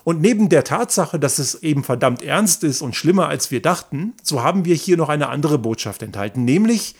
Und 0.03 0.21
neben 0.21 0.49
der 0.49 0.65
Tatsache, 0.65 1.21
dass 1.21 1.39
es 1.39 1.63
eben 1.63 1.85
verdammt 1.85 2.23
ernst 2.23 2.65
ist 2.65 2.83
und 2.83 2.97
schlimmer 2.97 3.29
als 3.29 3.51
wir 3.51 3.63
dachten, 3.63 4.15
so 4.23 4.43
haben 4.43 4.65
wir 4.65 4.75
hier 4.75 4.97
noch 4.97 5.11
eine 5.11 5.29
andere 5.29 5.59
Botschaft 5.59 6.03
enthalten, 6.03 6.45
nämlich 6.45 6.97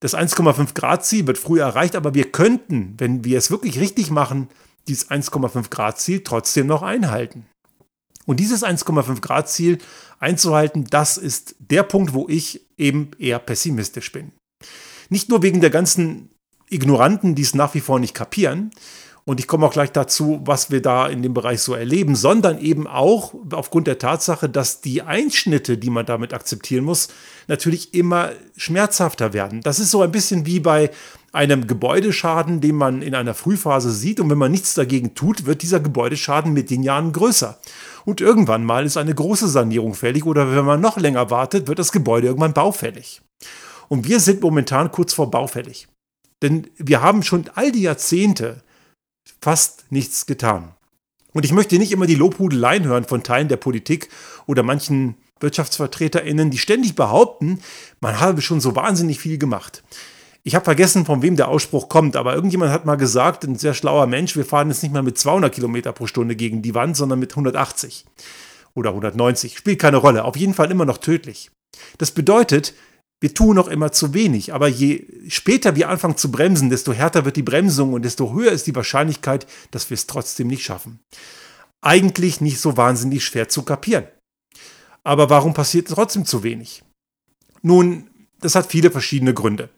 das 0.00 0.14
1,5 0.14 0.74
Grad 0.74 1.04
Ziel 1.04 1.26
wird 1.26 1.38
früh 1.38 1.60
erreicht, 1.60 1.96
aber 1.96 2.14
wir 2.14 2.30
könnten, 2.30 2.94
wenn 2.98 3.24
wir 3.24 3.36
es 3.36 3.50
wirklich 3.50 3.80
richtig 3.80 4.10
machen, 4.10 4.48
dieses 4.86 5.10
1,5 5.10 5.70
Grad 5.70 5.98
Ziel 5.98 6.22
trotzdem 6.22 6.68
noch 6.68 6.82
einhalten. 6.82 7.46
Und 8.28 8.40
dieses 8.40 8.62
1,5 8.62 9.22
Grad 9.22 9.48
Ziel 9.48 9.78
einzuhalten, 10.20 10.84
das 10.90 11.16
ist 11.16 11.54
der 11.60 11.82
Punkt, 11.82 12.12
wo 12.12 12.28
ich 12.28 12.60
eben 12.76 13.12
eher 13.18 13.38
pessimistisch 13.38 14.12
bin. 14.12 14.32
Nicht 15.08 15.30
nur 15.30 15.42
wegen 15.42 15.62
der 15.62 15.70
ganzen 15.70 16.28
Ignoranten, 16.68 17.34
die 17.34 17.40
es 17.40 17.54
nach 17.54 17.72
wie 17.72 17.80
vor 17.80 17.98
nicht 17.98 18.12
kapieren, 18.12 18.70
und 19.24 19.40
ich 19.40 19.46
komme 19.46 19.66
auch 19.66 19.72
gleich 19.74 19.92
dazu, 19.92 20.40
was 20.44 20.70
wir 20.70 20.80
da 20.80 21.06
in 21.06 21.22
dem 21.22 21.34
Bereich 21.34 21.60
so 21.60 21.74
erleben, 21.74 22.16
sondern 22.16 22.58
eben 22.58 22.86
auch 22.86 23.34
aufgrund 23.52 23.86
der 23.86 23.98
Tatsache, 23.98 24.48
dass 24.48 24.80
die 24.80 25.02
Einschnitte, 25.02 25.76
die 25.76 25.90
man 25.90 26.06
damit 26.06 26.32
akzeptieren 26.32 26.84
muss, 26.84 27.08
natürlich 27.46 27.92
immer 27.92 28.30
schmerzhafter 28.56 29.34
werden. 29.34 29.60
Das 29.60 29.80
ist 29.80 29.90
so 29.90 30.00
ein 30.00 30.12
bisschen 30.12 30.46
wie 30.46 30.60
bei 30.60 30.90
einem 31.32 31.66
Gebäudeschaden, 31.66 32.62
den 32.62 32.76
man 32.76 33.02
in 33.02 33.14
einer 33.14 33.34
Frühphase 33.34 33.92
sieht. 33.92 34.18
Und 34.18 34.30
wenn 34.30 34.38
man 34.38 34.50
nichts 34.50 34.72
dagegen 34.72 35.14
tut, 35.14 35.44
wird 35.44 35.60
dieser 35.60 35.80
Gebäudeschaden 35.80 36.54
mit 36.54 36.70
den 36.70 36.82
Jahren 36.82 37.12
größer. 37.12 37.58
Und 38.04 38.20
irgendwann 38.20 38.64
mal 38.64 38.86
ist 38.86 38.96
eine 38.96 39.14
große 39.14 39.48
Sanierung 39.48 39.94
fällig 39.94 40.24
oder 40.24 40.54
wenn 40.54 40.64
man 40.64 40.80
noch 40.80 40.96
länger 40.96 41.30
wartet, 41.30 41.68
wird 41.68 41.78
das 41.78 41.92
Gebäude 41.92 42.26
irgendwann 42.26 42.52
baufällig. 42.52 43.22
Und 43.88 44.06
wir 44.06 44.20
sind 44.20 44.42
momentan 44.42 44.92
kurz 44.92 45.14
vor 45.14 45.30
baufällig. 45.30 45.88
Denn 46.42 46.68
wir 46.76 47.02
haben 47.02 47.22
schon 47.22 47.50
all 47.54 47.72
die 47.72 47.82
Jahrzehnte 47.82 48.62
fast 49.40 49.90
nichts 49.90 50.26
getan. 50.26 50.74
Und 51.32 51.44
ich 51.44 51.52
möchte 51.52 51.78
nicht 51.78 51.92
immer 51.92 52.06
die 52.06 52.14
Lobhudeleien 52.14 52.84
hören 52.84 53.04
von 53.04 53.22
Teilen 53.22 53.48
der 53.48 53.56
Politik 53.56 54.08
oder 54.46 54.62
manchen 54.62 55.16
WirtschaftsvertreterInnen, 55.40 56.50
die 56.50 56.58
ständig 56.58 56.96
behaupten, 56.96 57.60
man 58.00 58.18
habe 58.18 58.42
schon 58.42 58.60
so 58.60 58.74
wahnsinnig 58.74 59.20
viel 59.20 59.38
gemacht. 59.38 59.82
Ich 60.44 60.54
habe 60.54 60.64
vergessen, 60.64 61.04
von 61.04 61.22
wem 61.22 61.36
der 61.36 61.48
Ausspruch 61.48 61.88
kommt, 61.88 62.16
aber 62.16 62.34
irgendjemand 62.34 62.72
hat 62.72 62.86
mal 62.86 62.96
gesagt, 62.96 63.44
ein 63.44 63.56
sehr 63.56 63.74
schlauer 63.74 64.06
Mensch, 64.06 64.36
wir 64.36 64.44
fahren 64.44 64.68
jetzt 64.68 64.82
nicht 64.82 64.92
mal 64.92 65.02
mit 65.02 65.18
200 65.18 65.54
Kilometer 65.54 65.92
pro 65.92 66.06
Stunde 66.06 66.36
gegen 66.36 66.62
die 66.62 66.74
Wand, 66.74 66.96
sondern 66.96 67.18
mit 67.18 67.32
180 67.32 68.06
oder 68.74 68.90
190. 68.90 69.58
Spielt 69.58 69.80
keine 69.80 69.98
Rolle. 69.98 70.24
Auf 70.24 70.36
jeden 70.36 70.54
Fall 70.54 70.70
immer 70.70 70.84
noch 70.84 70.98
tödlich. 70.98 71.50
Das 71.98 72.12
bedeutet, 72.12 72.74
wir 73.20 73.34
tun 73.34 73.56
noch 73.56 73.68
immer 73.68 73.90
zu 73.90 74.14
wenig, 74.14 74.54
aber 74.54 74.68
je 74.68 75.04
später 75.28 75.74
wir 75.74 75.88
anfangen 75.88 76.16
zu 76.16 76.30
bremsen, 76.30 76.70
desto 76.70 76.92
härter 76.92 77.24
wird 77.24 77.36
die 77.36 77.42
Bremsung 77.42 77.92
und 77.92 78.04
desto 78.04 78.32
höher 78.32 78.52
ist 78.52 78.68
die 78.68 78.76
Wahrscheinlichkeit, 78.76 79.46
dass 79.72 79.90
wir 79.90 79.96
es 79.96 80.06
trotzdem 80.06 80.46
nicht 80.46 80.62
schaffen. 80.62 81.00
Eigentlich 81.80 82.40
nicht 82.40 82.60
so 82.60 82.76
wahnsinnig 82.76 83.24
schwer 83.24 83.48
zu 83.48 83.64
kapieren. 83.64 84.06
Aber 85.02 85.30
warum 85.30 85.52
passiert 85.52 85.88
trotzdem 85.88 86.24
zu 86.24 86.42
wenig? 86.42 86.84
Nun, 87.62 88.08
das 88.40 88.54
hat 88.54 88.70
viele 88.70 88.90
verschiedene 88.90 89.34
Gründe. 89.34 89.68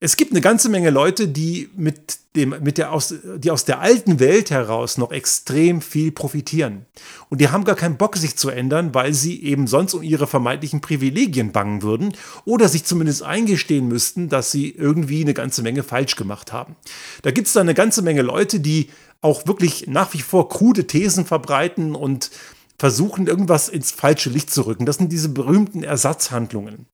Es 0.00 0.16
gibt 0.16 0.30
eine 0.30 0.40
ganze 0.40 0.68
Menge 0.68 0.90
Leute, 0.90 1.26
die 1.26 1.70
mit 1.76 2.18
dem, 2.36 2.54
mit 2.60 2.78
der 2.78 2.92
aus, 2.92 3.12
die 3.38 3.50
aus 3.50 3.64
der 3.64 3.80
alten 3.80 4.20
Welt 4.20 4.52
heraus 4.52 4.96
noch 4.96 5.10
extrem 5.10 5.80
viel 5.82 6.12
profitieren. 6.12 6.86
Und 7.30 7.40
die 7.40 7.48
haben 7.48 7.64
gar 7.64 7.74
keinen 7.74 7.96
Bock, 7.96 8.16
sich 8.16 8.36
zu 8.36 8.48
ändern, 8.48 8.94
weil 8.94 9.12
sie 9.12 9.42
eben 9.42 9.66
sonst 9.66 9.94
um 9.94 10.04
ihre 10.04 10.28
vermeintlichen 10.28 10.80
Privilegien 10.80 11.50
bangen 11.50 11.82
würden 11.82 12.14
oder 12.44 12.68
sich 12.68 12.84
zumindest 12.84 13.24
eingestehen 13.24 13.88
müssten, 13.88 14.28
dass 14.28 14.52
sie 14.52 14.70
irgendwie 14.70 15.22
eine 15.22 15.34
ganze 15.34 15.62
Menge 15.62 15.82
falsch 15.82 16.14
gemacht 16.14 16.52
haben. 16.52 16.76
Da 17.22 17.32
gibt 17.32 17.48
es 17.48 17.54
dann 17.54 17.62
eine 17.62 17.74
ganze 17.74 18.02
Menge 18.02 18.22
Leute, 18.22 18.60
die 18.60 18.90
auch 19.20 19.48
wirklich 19.48 19.88
nach 19.88 20.14
wie 20.14 20.22
vor 20.22 20.48
krude 20.48 20.86
Thesen 20.86 21.26
verbreiten 21.26 21.96
und 21.96 22.30
versuchen, 22.78 23.26
irgendwas 23.26 23.68
ins 23.68 23.90
falsche 23.90 24.30
Licht 24.30 24.54
zu 24.54 24.62
rücken. 24.62 24.86
Das 24.86 24.98
sind 24.98 25.10
diese 25.10 25.30
berühmten 25.30 25.82
Ersatzhandlungen. 25.82 26.86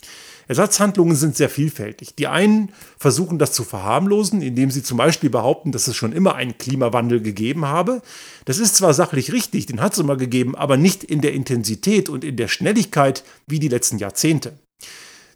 Ersatzhandlungen 0.49 1.17
sind 1.17 1.37
sehr 1.37 1.49
vielfältig. 1.49 2.15
Die 2.17 2.27
einen 2.27 2.73
versuchen 2.99 3.39
das 3.39 3.53
zu 3.53 3.65
verharmlosen, 3.65 4.43
indem 4.43 4.71
sie 4.71 4.83
zum 4.83 4.99
Beispiel 4.99 5.31
behaupten, 5.31 5.73
dass 5.73 5.87
es 5.87 5.97
schon 5.97 6.13
immer 6.13 6.35
einen 6.35 6.59
Klimawandel 6.59 7.21
gegeben 7.21 7.67
habe. 7.67 8.03
Das 8.45 8.59
ist 8.59 8.77
zwar 8.77 8.95
sachlich 8.95 9.33
richtig, 9.33 9.67
den 9.67 9.81
hat 9.81 9.95
es 9.95 9.99
immer 9.99 10.17
gegeben, 10.17 10.55
aber 10.55 10.77
nicht 10.77 11.05
in 11.05 11.21
der 11.21 11.33
Intensität 11.33 12.09
und 12.09 12.25
in 12.25 12.37
der 12.37 12.49
Schnelligkeit 12.49 13.25
wie 13.47 13.59
die 13.59 13.69
letzten 13.69 13.99
Jahrzehnte. 13.99 14.59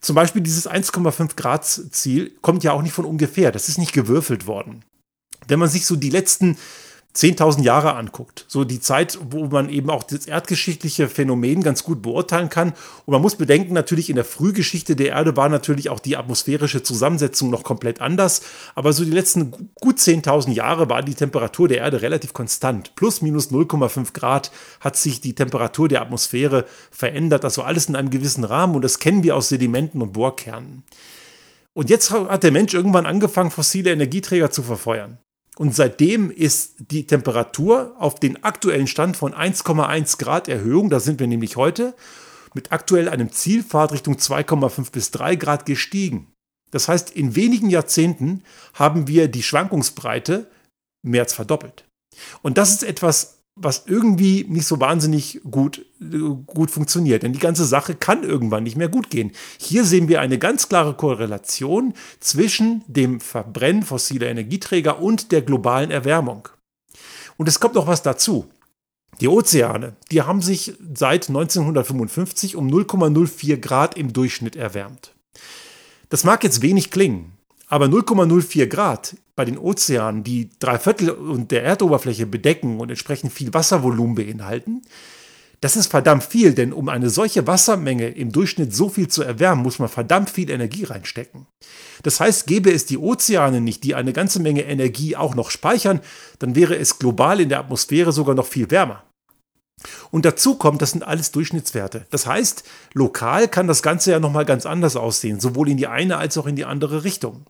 Zum 0.00 0.14
Beispiel 0.14 0.42
dieses 0.42 0.68
1,5 0.68 1.36
Grad 1.36 1.64
Ziel 1.64 2.32
kommt 2.40 2.62
ja 2.62 2.72
auch 2.72 2.82
nicht 2.82 2.92
von 2.92 3.04
ungefähr. 3.04 3.50
Das 3.50 3.68
ist 3.68 3.78
nicht 3.78 3.92
gewürfelt 3.92 4.46
worden. 4.46 4.84
Wenn 5.48 5.58
man 5.58 5.68
sich 5.68 5.86
so 5.86 5.96
die 5.96 6.10
letzten 6.10 6.56
10.000 7.18 7.64
Jahre 7.64 7.96
anguckt. 7.96 8.44
So 8.46 8.62
die 8.62 8.78
Zeit, 8.78 9.18
wo 9.30 9.46
man 9.46 9.68
eben 9.70 9.90
auch 9.90 10.04
das 10.04 10.26
erdgeschichtliche 10.26 11.08
Phänomen 11.08 11.64
ganz 11.64 11.82
gut 11.82 12.00
beurteilen 12.00 12.48
kann. 12.48 12.75
Und 13.06 13.12
man 13.12 13.20
muss 13.20 13.34
bedenken, 13.34 13.75
natürlich 13.75 14.08
in 14.08 14.14
der 14.14 14.25
Frühgeschichte 14.25 14.94
der 14.94 15.08
Erde 15.08 15.37
war 15.37 15.48
natürlich 15.48 15.90
auch 15.90 15.98
die 15.98 16.16
atmosphärische 16.16 16.84
Zusammensetzung 16.84 17.50
noch 17.50 17.64
komplett 17.64 18.00
anders. 18.00 18.42
Aber 18.76 18.92
so 18.92 19.04
die 19.04 19.10
letzten 19.10 19.70
gut 19.80 19.98
10.000 19.98 20.52
Jahre 20.52 20.88
war 20.88 21.02
die 21.02 21.16
Temperatur 21.16 21.66
der 21.66 21.78
Erde 21.78 22.02
relativ 22.02 22.34
konstant. 22.34 22.94
Plus 22.94 23.20
minus 23.20 23.50
0,5 23.50 24.12
Grad 24.12 24.52
hat 24.78 24.96
sich 24.96 25.20
die 25.20 25.34
Temperatur 25.34 25.88
der 25.88 26.02
Atmosphäre 26.02 26.66
verändert. 26.92 27.44
Also 27.44 27.62
alles 27.62 27.87
in 27.87 27.96
einem 27.96 28.10
gewissen 28.10 28.44
Rahmen. 28.44 28.76
Und 28.76 28.82
das 28.82 29.00
kennen 29.00 29.25
wir 29.25 29.34
aus 29.34 29.48
Sedimenten 29.48 30.02
und 30.02 30.12
Bohrkernen. 30.12 30.84
Und 31.75 31.90
jetzt 31.90 32.12
hat 32.12 32.44
der 32.44 32.52
Mensch 32.52 32.75
irgendwann 32.75 33.06
angefangen, 33.06 33.50
fossile 33.50 33.90
Energieträger 33.90 34.52
zu 34.52 34.62
verfeuern. 34.62 35.18
Und 35.58 35.74
seitdem 35.74 36.30
ist 36.30 36.74
die 36.78 37.06
Temperatur 37.06 37.96
auf 37.98 38.20
den 38.20 38.44
aktuellen 38.44 38.86
Stand 38.86 39.16
von 39.16 39.34
1,1 39.34 40.16
Grad 40.18 40.46
Erhöhung, 40.46 40.88
da 40.88 41.00
sind 41.00 41.18
wir 41.18 41.26
nämlich 41.26 41.56
heute, 41.56 41.96
mit 42.54 42.70
aktuell 42.70 43.08
einem 43.08 43.32
Zielpfad 43.32 43.90
Richtung 43.90 44.14
2,5 44.14 44.92
bis 44.92 45.10
3 45.10 45.34
Grad 45.34 45.66
gestiegen. 45.66 46.32
Das 46.70 46.86
heißt, 46.86 47.10
in 47.10 47.34
wenigen 47.34 47.70
Jahrzehnten 47.70 48.44
haben 48.74 49.08
wir 49.08 49.26
die 49.26 49.42
Schwankungsbreite 49.42 50.48
mehr 51.02 51.22
als 51.22 51.32
verdoppelt. 51.32 51.84
Und 52.42 52.56
das 52.56 52.70
ist 52.70 52.84
etwas, 52.84 53.38
was 53.60 53.84
irgendwie 53.86 54.44
nicht 54.48 54.66
so 54.66 54.80
wahnsinnig 54.80 55.40
gut, 55.48 55.84
gut 56.46 56.70
funktioniert. 56.70 57.22
Denn 57.22 57.32
die 57.32 57.38
ganze 57.38 57.64
Sache 57.64 57.94
kann 57.94 58.22
irgendwann 58.22 58.62
nicht 58.62 58.76
mehr 58.76 58.88
gut 58.88 59.10
gehen. 59.10 59.32
Hier 59.58 59.84
sehen 59.84 60.08
wir 60.08 60.20
eine 60.20 60.38
ganz 60.38 60.68
klare 60.68 60.94
Korrelation 60.94 61.94
zwischen 62.20 62.84
dem 62.86 63.20
Verbrennen 63.20 63.82
fossiler 63.82 64.28
Energieträger 64.28 65.00
und 65.00 65.32
der 65.32 65.42
globalen 65.42 65.90
Erwärmung. 65.90 66.48
Und 67.36 67.48
es 67.48 67.60
kommt 67.60 67.74
noch 67.74 67.86
was 67.86 68.02
dazu. 68.02 68.46
Die 69.20 69.28
Ozeane, 69.28 69.96
die 70.10 70.22
haben 70.22 70.42
sich 70.42 70.74
seit 70.94 71.28
1955 71.28 72.54
um 72.56 72.68
0,04 72.68 73.56
Grad 73.56 73.96
im 73.96 74.12
Durchschnitt 74.12 74.54
erwärmt. 74.54 75.14
Das 76.08 76.24
mag 76.24 76.44
jetzt 76.44 76.62
wenig 76.62 76.90
klingen, 76.90 77.32
aber 77.68 77.87
0,04 77.87 78.66
Grad 78.66 79.16
bei 79.37 79.44
den 79.44 79.58
Ozeanen, 79.58 80.25
die 80.25 80.50
drei 80.58 80.78
Viertel 80.78 81.16
der 81.50 81.64
Erdoberfläche 81.64 82.26
bedecken 82.26 82.80
und 82.80 82.90
entsprechend 82.90 83.32
viel 83.32 83.54
Wasservolumen 83.54 84.14
beinhalten, 84.14 84.82
das 85.60 85.76
ist 85.76 85.88
verdammt 85.88 86.22
viel, 86.22 86.54
denn 86.54 86.72
um 86.72 86.88
eine 86.88 87.10
solche 87.10 87.46
Wassermenge 87.48 88.08
im 88.08 88.30
Durchschnitt 88.30 88.72
so 88.72 88.88
viel 88.88 89.08
zu 89.08 89.25
erwärmen, 89.25 89.64
muss 89.64 89.80
man 89.80 89.88
verdammt 89.88 90.30
viel 90.30 90.50
Energie 90.50 90.84
reinstecken. 90.84 91.46
Das 92.04 92.20
heißt, 92.20 92.46
gäbe 92.46 92.70
es 92.70 92.87
die 92.87 92.98
Ozeane 92.98 93.60
nicht, 93.60 93.82
die 93.82 93.96
eine 93.96 94.12
ganze 94.12 94.40
Menge 94.40 94.62
Energie 94.62 95.16
auch 95.16 95.34
noch 95.34 95.50
speichern, 95.50 96.00
dann 96.38 96.54
wäre 96.54 96.76
es 96.76 97.00
global 97.00 97.40
in 97.40 97.48
der 97.48 97.58
Atmosphäre 97.58 98.12
sogar 98.12 98.37
noch 98.37 98.46
viel 98.46 98.70
wärmer. 98.70 99.02
Und 100.11 100.25
dazu 100.25 100.56
kommt, 100.56 100.82
das 100.82 100.92
sind 100.92 101.06
alles 101.06 101.30
Durchschnittswerte. 101.30 102.06
Das 102.11 102.26
heißt, 102.26 102.64
lokal 102.94 103.49
kann 103.49 103.66
das 103.66 103.82
Ganze 103.82 104.11
ja 104.11 104.20
nochmal 104.20 104.44
ganz 104.44 104.66
anders 104.66 104.97
aussehen, 104.97 105.40
sowohl 105.40 105.68
in 105.68 105.76
die 105.76 105.87
eine 105.87 106.16
als 106.16 106.37
auch 106.38 106.47
in 106.47 106.56
die 106.56 106.64
andere 106.64 107.04
Richtung. 107.04 107.47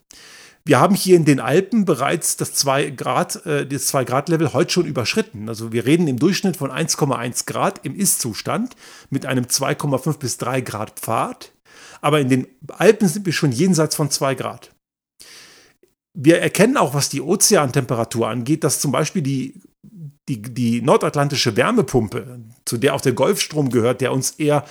Wir 0.64 0.80
haben 0.80 0.94
hier 0.94 1.16
in 1.16 1.24
den 1.24 1.40
Alpen 1.40 1.86
bereits 1.86 2.36
das 2.36 2.52
2 2.54 2.90
Grad, 2.90 3.46
äh, 3.46 3.66
das 3.66 3.86
2 3.86 4.04
Grad 4.04 4.28
Level 4.28 4.52
heute 4.52 4.70
schon 4.70 4.86
überschritten. 4.86 5.48
Also 5.48 5.72
wir 5.72 5.86
reden 5.86 6.08
im 6.08 6.18
Durchschnitt 6.18 6.58
von 6.58 6.70
1,1 6.70 7.46
Grad 7.46 7.84
im 7.84 7.94
Ist-Zustand 7.96 8.76
mit 9.08 9.24
einem 9.24 9.44
2,5 9.44 10.18
bis 10.18 10.36
3 10.36 10.60
Grad 10.60 11.00
Pfad. 11.00 11.52
Aber 12.02 12.20
in 12.20 12.28
den 12.28 12.46
Alpen 12.68 13.08
sind 13.08 13.24
wir 13.24 13.32
schon 13.32 13.52
jenseits 13.52 13.96
von 13.96 14.10
2 14.10 14.34
Grad. 14.34 14.70
Wir 16.12 16.40
erkennen 16.40 16.76
auch, 16.76 16.94
was 16.94 17.08
die 17.08 17.22
Ozeantemperatur 17.22 18.28
angeht, 18.28 18.64
dass 18.64 18.80
zum 18.80 18.92
Beispiel 18.92 19.22
die 19.22 19.62
die, 20.28 20.42
die 20.42 20.82
nordatlantische 20.82 21.56
Wärmepumpe, 21.56 22.40
zu 22.64 22.76
der 22.76 22.94
auch 22.94 23.00
der 23.00 23.12
Golfstrom 23.12 23.70
gehört, 23.70 24.00
der 24.00 24.12
uns 24.12 24.32
eher 24.32 24.64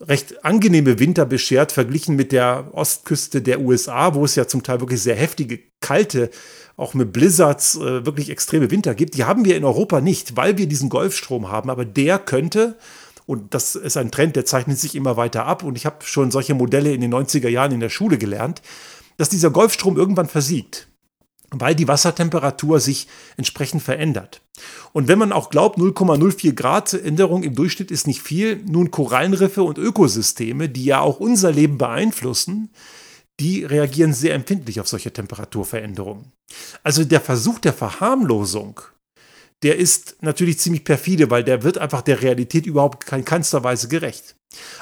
recht 0.00 0.44
angenehme 0.44 0.98
Winter 0.98 1.26
beschert, 1.26 1.72
verglichen 1.72 2.16
mit 2.16 2.32
der 2.32 2.68
Ostküste 2.72 3.42
der 3.42 3.60
USA, 3.60 4.14
wo 4.14 4.24
es 4.24 4.34
ja 4.36 4.46
zum 4.46 4.62
Teil 4.62 4.80
wirklich 4.80 5.02
sehr 5.02 5.16
heftige, 5.16 5.60
kalte, 5.80 6.30
auch 6.76 6.94
mit 6.94 7.12
Blizzards 7.12 7.76
äh, 7.76 8.06
wirklich 8.06 8.30
extreme 8.30 8.70
Winter 8.70 8.94
gibt. 8.94 9.16
Die 9.16 9.24
haben 9.24 9.44
wir 9.44 9.56
in 9.56 9.64
Europa 9.64 10.00
nicht, 10.00 10.36
weil 10.36 10.58
wir 10.58 10.68
diesen 10.68 10.88
Golfstrom 10.88 11.50
haben. 11.50 11.70
Aber 11.70 11.84
der 11.84 12.20
könnte, 12.20 12.76
und 13.26 13.52
das 13.54 13.74
ist 13.74 13.96
ein 13.96 14.12
Trend, 14.12 14.36
der 14.36 14.44
zeichnet 14.44 14.78
sich 14.78 14.94
immer 14.94 15.16
weiter 15.16 15.46
ab, 15.46 15.64
und 15.64 15.76
ich 15.76 15.86
habe 15.86 16.04
schon 16.04 16.30
solche 16.30 16.54
Modelle 16.54 16.92
in 16.92 17.00
den 17.00 17.12
90er 17.12 17.48
Jahren 17.48 17.72
in 17.72 17.80
der 17.80 17.88
Schule 17.88 18.18
gelernt, 18.18 18.62
dass 19.16 19.28
dieser 19.28 19.50
Golfstrom 19.50 19.96
irgendwann 19.96 20.28
versiegt 20.28 20.87
weil 21.50 21.74
die 21.74 21.88
Wassertemperatur 21.88 22.80
sich 22.80 23.08
entsprechend 23.36 23.82
verändert. 23.82 24.42
Und 24.92 25.08
wenn 25.08 25.18
man 25.18 25.32
auch 25.32 25.50
glaubt, 25.50 25.78
0,04 25.78 26.52
Grad 26.52 26.92
Änderung 26.92 27.42
im 27.42 27.54
Durchschnitt 27.54 27.90
ist 27.90 28.06
nicht 28.06 28.22
viel, 28.22 28.62
nun 28.66 28.90
Korallenriffe 28.90 29.62
und 29.62 29.78
Ökosysteme, 29.78 30.68
die 30.68 30.84
ja 30.84 31.00
auch 31.00 31.20
unser 31.20 31.52
Leben 31.52 31.78
beeinflussen, 31.78 32.70
die 33.40 33.64
reagieren 33.64 34.12
sehr 34.12 34.34
empfindlich 34.34 34.80
auf 34.80 34.88
solche 34.88 35.12
Temperaturveränderungen. 35.12 36.32
Also 36.82 37.04
der 37.04 37.20
Versuch 37.20 37.58
der 37.60 37.72
Verharmlosung 37.72 38.80
der 39.62 39.76
ist 39.76 40.16
natürlich 40.20 40.58
ziemlich 40.58 40.84
perfide, 40.84 41.30
weil 41.30 41.42
der 41.42 41.62
wird 41.62 41.78
einfach 41.78 42.02
der 42.02 42.22
Realität 42.22 42.66
überhaupt 42.66 43.10
in 43.12 43.24
keinster 43.24 43.64
Weise 43.64 43.88
gerecht. 43.88 44.36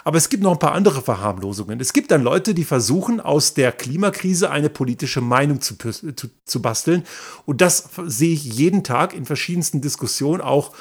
Aber 0.04 0.18
es 0.18 0.28
gibt 0.28 0.42
noch 0.42 0.52
ein 0.52 0.58
paar 0.58 0.72
andere 0.72 1.02
Verharmlosungen. 1.02 1.80
Es 1.80 1.92
gibt 1.92 2.10
dann 2.10 2.22
Leute, 2.22 2.54
die 2.54 2.64
versuchen, 2.64 3.20
aus 3.20 3.54
der 3.54 3.72
Klimakrise 3.72 4.50
eine 4.50 4.70
politische 4.70 5.20
Meinung 5.20 5.60
zu, 5.60 5.76
zu, 5.76 6.30
zu 6.44 6.62
basteln. 6.62 7.02
Und 7.44 7.60
das 7.60 7.88
sehe 8.06 8.32
ich 8.32 8.44
jeden 8.44 8.84
Tag 8.84 9.14
in 9.14 9.26
verschiedensten 9.26 9.80
Diskussionen, 9.80 10.40
auch 10.40 10.72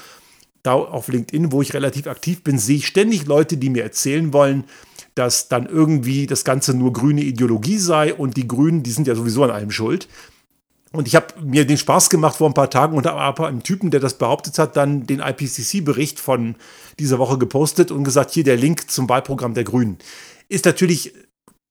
da 0.61 0.73
auf 0.73 1.07
LinkedIn, 1.07 1.51
wo 1.51 1.61
ich 1.61 1.73
relativ 1.73 2.07
aktiv 2.07 2.43
bin, 2.43 2.57
sehe 2.57 2.77
ich 2.77 2.87
ständig 2.87 3.25
Leute, 3.25 3.57
die 3.57 3.69
mir 3.69 3.83
erzählen 3.83 4.33
wollen, 4.33 4.65
dass 5.13 5.47
dann 5.47 5.65
irgendwie 5.65 6.27
das 6.27 6.43
Ganze 6.43 6.73
nur 6.73 6.91
grüne 6.91 7.21
Ideologie 7.21 7.77
sei 7.77 8.13
und 8.13 8.37
die 8.37 8.47
Grünen, 8.47 8.83
die 8.83 8.91
sind 8.91 9.07
ja 9.07 9.15
sowieso 9.15 9.43
an 9.43 9.51
allem 9.51 9.71
schuld. 9.71 10.07
Und 10.91 11.07
ich 11.07 11.15
habe 11.15 11.27
mir 11.41 11.65
den 11.65 11.77
Spaß 11.77 12.09
gemacht 12.09 12.37
vor 12.37 12.49
ein 12.49 12.53
paar 12.53 12.69
Tagen 12.69 12.95
und 12.95 13.05
habe 13.05 13.47
einem 13.47 13.63
Typen, 13.63 13.91
der 13.91 13.99
das 13.99 14.17
behauptet 14.17 14.57
hat, 14.59 14.77
dann 14.77 15.05
den 15.05 15.19
IPCC-Bericht 15.19 16.19
von 16.19 16.55
dieser 16.99 17.19
Woche 17.19 17.37
gepostet 17.37 17.91
und 17.91 18.03
gesagt, 18.03 18.31
hier 18.31 18.43
der 18.43 18.55
Link 18.55 18.89
zum 18.89 19.09
Wahlprogramm 19.09 19.53
der 19.53 19.65
Grünen. 19.65 19.97
Ist 20.47 20.65
natürlich 20.65 21.13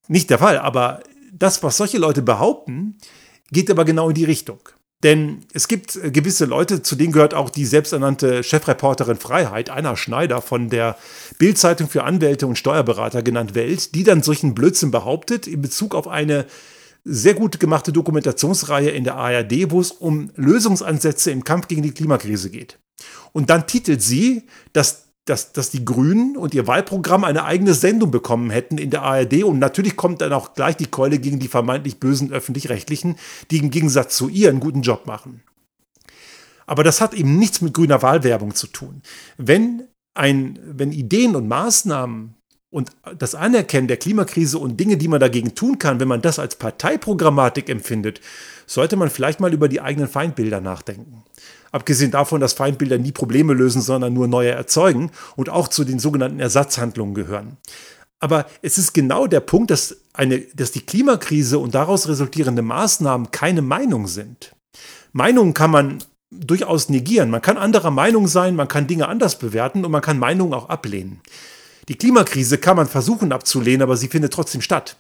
nicht 0.09 0.28
der 0.30 0.38
Fall, 0.38 0.59
aber 0.59 1.00
das, 1.33 1.62
was 1.62 1.76
solche 1.76 1.99
Leute 1.99 2.23
behaupten, 2.23 2.99
geht 3.50 3.71
aber 3.71 3.85
genau 3.85 4.09
in 4.11 4.14
die 4.14 4.25
Richtung. 4.25 4.59
Denn 5.02 5.40
es 5.52 5.68
gibt 5.68 6.00
gewisse 6.02 6.47
Leute, 6.47 6.83
zu 6.83 6.97
denen 6.97 7.12
gehört 7.12 7.35
auch 7.35 7.50
die 7.50 7.66
selbsternannte 7.66 8.42
Chefreporterin 8.42 9.18
Freiheit, 9.18 9.68
Anna 9.68 9.97
Schneider 9.97 10.40
von 10.40 10.71
der 10.71 10.97
Bildzeitung 11.38 11.88
für 11.88 12.04
Anwälte 12.04 12.47
und 12.47 12.56
Steuerberater 12.56 13.23
genannt 13.23 13.54
Welt, 13.54 13.94
die 13.94 14.02
dann 14.02 14.23
solchen 14.23 14.54
Blödsinn 14.54 14.90
behauptet 14.90 15.47
in 15.47 15.61
Bezug 15.61 15.94
auf 15.94 16.09
eine 16.09 16.47
sehr 17.04 17.34
gut 17.34 17.61
gemachte 17.61 17.92
Dokumentationsreihe 17.92 18.90
in 18.90 19.04
der 19.04 19.16
ARD, 19.16 19.70
wo 19.70 19.80
es 19.80 19.92
um 19.92 20.30
Lösungsansätze 20.37 21.30
im 21.30 21.44
Kampf 21.44 21.68
gegen 21.68 21.82
die 21.82 21.92
Klimakrise 21.92 22.50
geht. 22.50 22.78
Und 23.32 23.50
dann 23.50 23.66
titelt 23.66 24.00
sie, 24.00 24.44
dass, 24.73 25.08
dass, 25.26 25.52
dass 25.52 25.70
die 25.70 25.84
Grünen 25.84 26.37
und 26.37 26.54
ihr 26.54 26.66
Wahlprogramm 26.66 27.25
eine 27.25 27.44
eigene 27.44 27.75
Sendung 27.75 28.11
bekommen 28.11 28.50
hätten 28.50 28.78
in 28.78 28.90
der 28.90 29.02
ARD. 29.02 29.44
Und 29.44 29.58
natürlich 29.58 29.96
kommt 29.96 30.23
dann 30.23 30.32
auch 30.32 30.54
gleich 30.54 30.76
die 30.76 30.87
Keule 30.87 31.18
gegen 31.18 31.38
die 31.38 31.49
vermeintlich 31.49 32.00
bösen 32.00 32.32
öffentlich-rechtlichen, 32.32 33.16
die 33.50 33.58
im 33.58 33.70
Gegensatz 33.70 34.16
zu 34.16 34.28
ihr 34.28 34.49
einen 34.49 34.61
guten 34.61 34.82
Job 34.82 35.06
machen. 35.06 35.42
Aber 36.66 36.84
das 36.84 37.02
hat 37.02 37.12
eben 37.12 37.38
nichts 37.38 37.61
mit 37.61 37.75
grüner 37.75 38.00
Wahlwerbung 38.00 38.54
zu 38.54 38.66
tun. 38.68 39.02
Wenn, 39.37 39.88
ein, 40.14 40.58
wenn 40.64 40.92
Ideen 40.92 41.37
und 41.37 41.49
Maßnahmen 41.49 42.37
und 42.75 42.90
das 43.21 43.37
Anerkennen 43.37 43.87
der 43.87 43.99
Klimakrise 43.99 44.59
und 44.59 44.81
Dinge, 44.81 44.97
die 44.97 45.07
man 45.07 45.21
dagegen 45.21 45.54
tun 45.54 45.78
kann, 45.78 46.00
wenn 46.00 46.09
man 46.09 46.23
das 46.23 46.40
als 46.40 46.57
Parteiprogrammatik 46.57 47.69
empfindet, 47.69 48.21
sollte 48.66 48.97
man 48.97 49.11
vielleicht 49.11 49.38
mal 49.38 49.52
über 49.52 49.69
die 49.69 49.81
eigenen 49.81 50.09
Feindbilder 50.09 50.61
nachdenken. 50.61 51.23
Abgesehen 51.71 52.11
davon, 52.11 52.40
dass 52.40 52.52
Feindbilder 52.52 52.99
nie 52.99 53.12
Probleme 53.12 53.54
lösen, 53.54 53.81
sondern 53.81 54.12
nur 54.12 54.26
neue 54.26 54.50
erzeugen 54.50 55.12
und 55.37 55.50
auch 55.50 55.69
zu 55.69 55.85
den 55.85 56.00
sogenannten 56.00 56.40
Ersatzhandlungen 56.40 57.14
gehören. 57.14 57.59
Aber 58.19 58.47
es 58.61 58.76
ist 58.76 58.93
genau 58.93 59.28
der 59.28 59.38
Punkt, 59.40 59.71
dass, 59.71 59.97
eine, 60.12 60.40
dass 60.40 60.73
die 60.73 60.85
Klimakrise 60.85 61.61
und 61.61 61.76
daraus 61.76 62.09
resultierende 62.09 62.62
Maßnahmen 62.62 63.31
keine 63.31 63.62
Meinung 63.62 64.09
sind. 64.09 64.52
Meinungen 65.12 65.54
kann 65.54 65.71
man 65.71 65.99
durchaus 66.33 66.88
negieren. 66.88 67.31
Man 67.31 67.40
kann 67.40 67.57
anderer 67.57 67.93
Meinung 67.93 68.26
sein, 68.26 68.57
man 68.57 68.66
kann 68.66 68.88
Dinge 68.88 69.07
anders 69.07 69.38
bewerten 69.38 69.85
und 69.85 69.93
man 69.93 70.02
kann 70.02 70.19
Meinungen 70.19 70.54
auch 70.54 70.69
ablehnen. 70.69 71.21
Die 71.88 71.96
Klimakrise 71.96 72.58
kann 72.58 72.76
man 72.76 72.88
versuchen 72.88 73.32
abzulehnen, 73.32 73.82
aber 73.82 73.96
sie 73.96 74.08
findet 74.08 74.32
trotzdem 74.32 74.60
statt. 74.60 74.96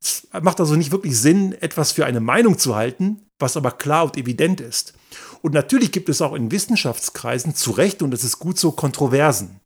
Es 0.00 0.28
macht 0.42 0.60
also 0.60 0.74
nicht 0.74 0.92
wirklich 0.92 1.18
Sinn, 1.18 1.52
etwas 1.52 1.92
für 1.92 2.04
eine 2.04 2.20
Meinung 2.20 2.58
zu 2.58 2.74
halten, 2.74 3.22
was 3.38 3.56
aber 3.56 3.70
klar 3.72 4.04
und 4.04 4.16
evident 4.16 4.60
ist. 4.60 4.94
Und 5.42 5.54
natürlich 5.54 5.92
gibt 5.92 6.08
es 6.08 6.22
auch 6.22 6.34
in 6.34 6.50
Wissenschaftskreisen 6.50 7.54
zu 7.54 7.70
Recht, 7.72 8.02
und 8.02 8.10
das 8.10 8.24
ist 8.24 8.38
gut 8.38 8.58
so, 8.58 8.72
Kontroversen. 8.72 9.60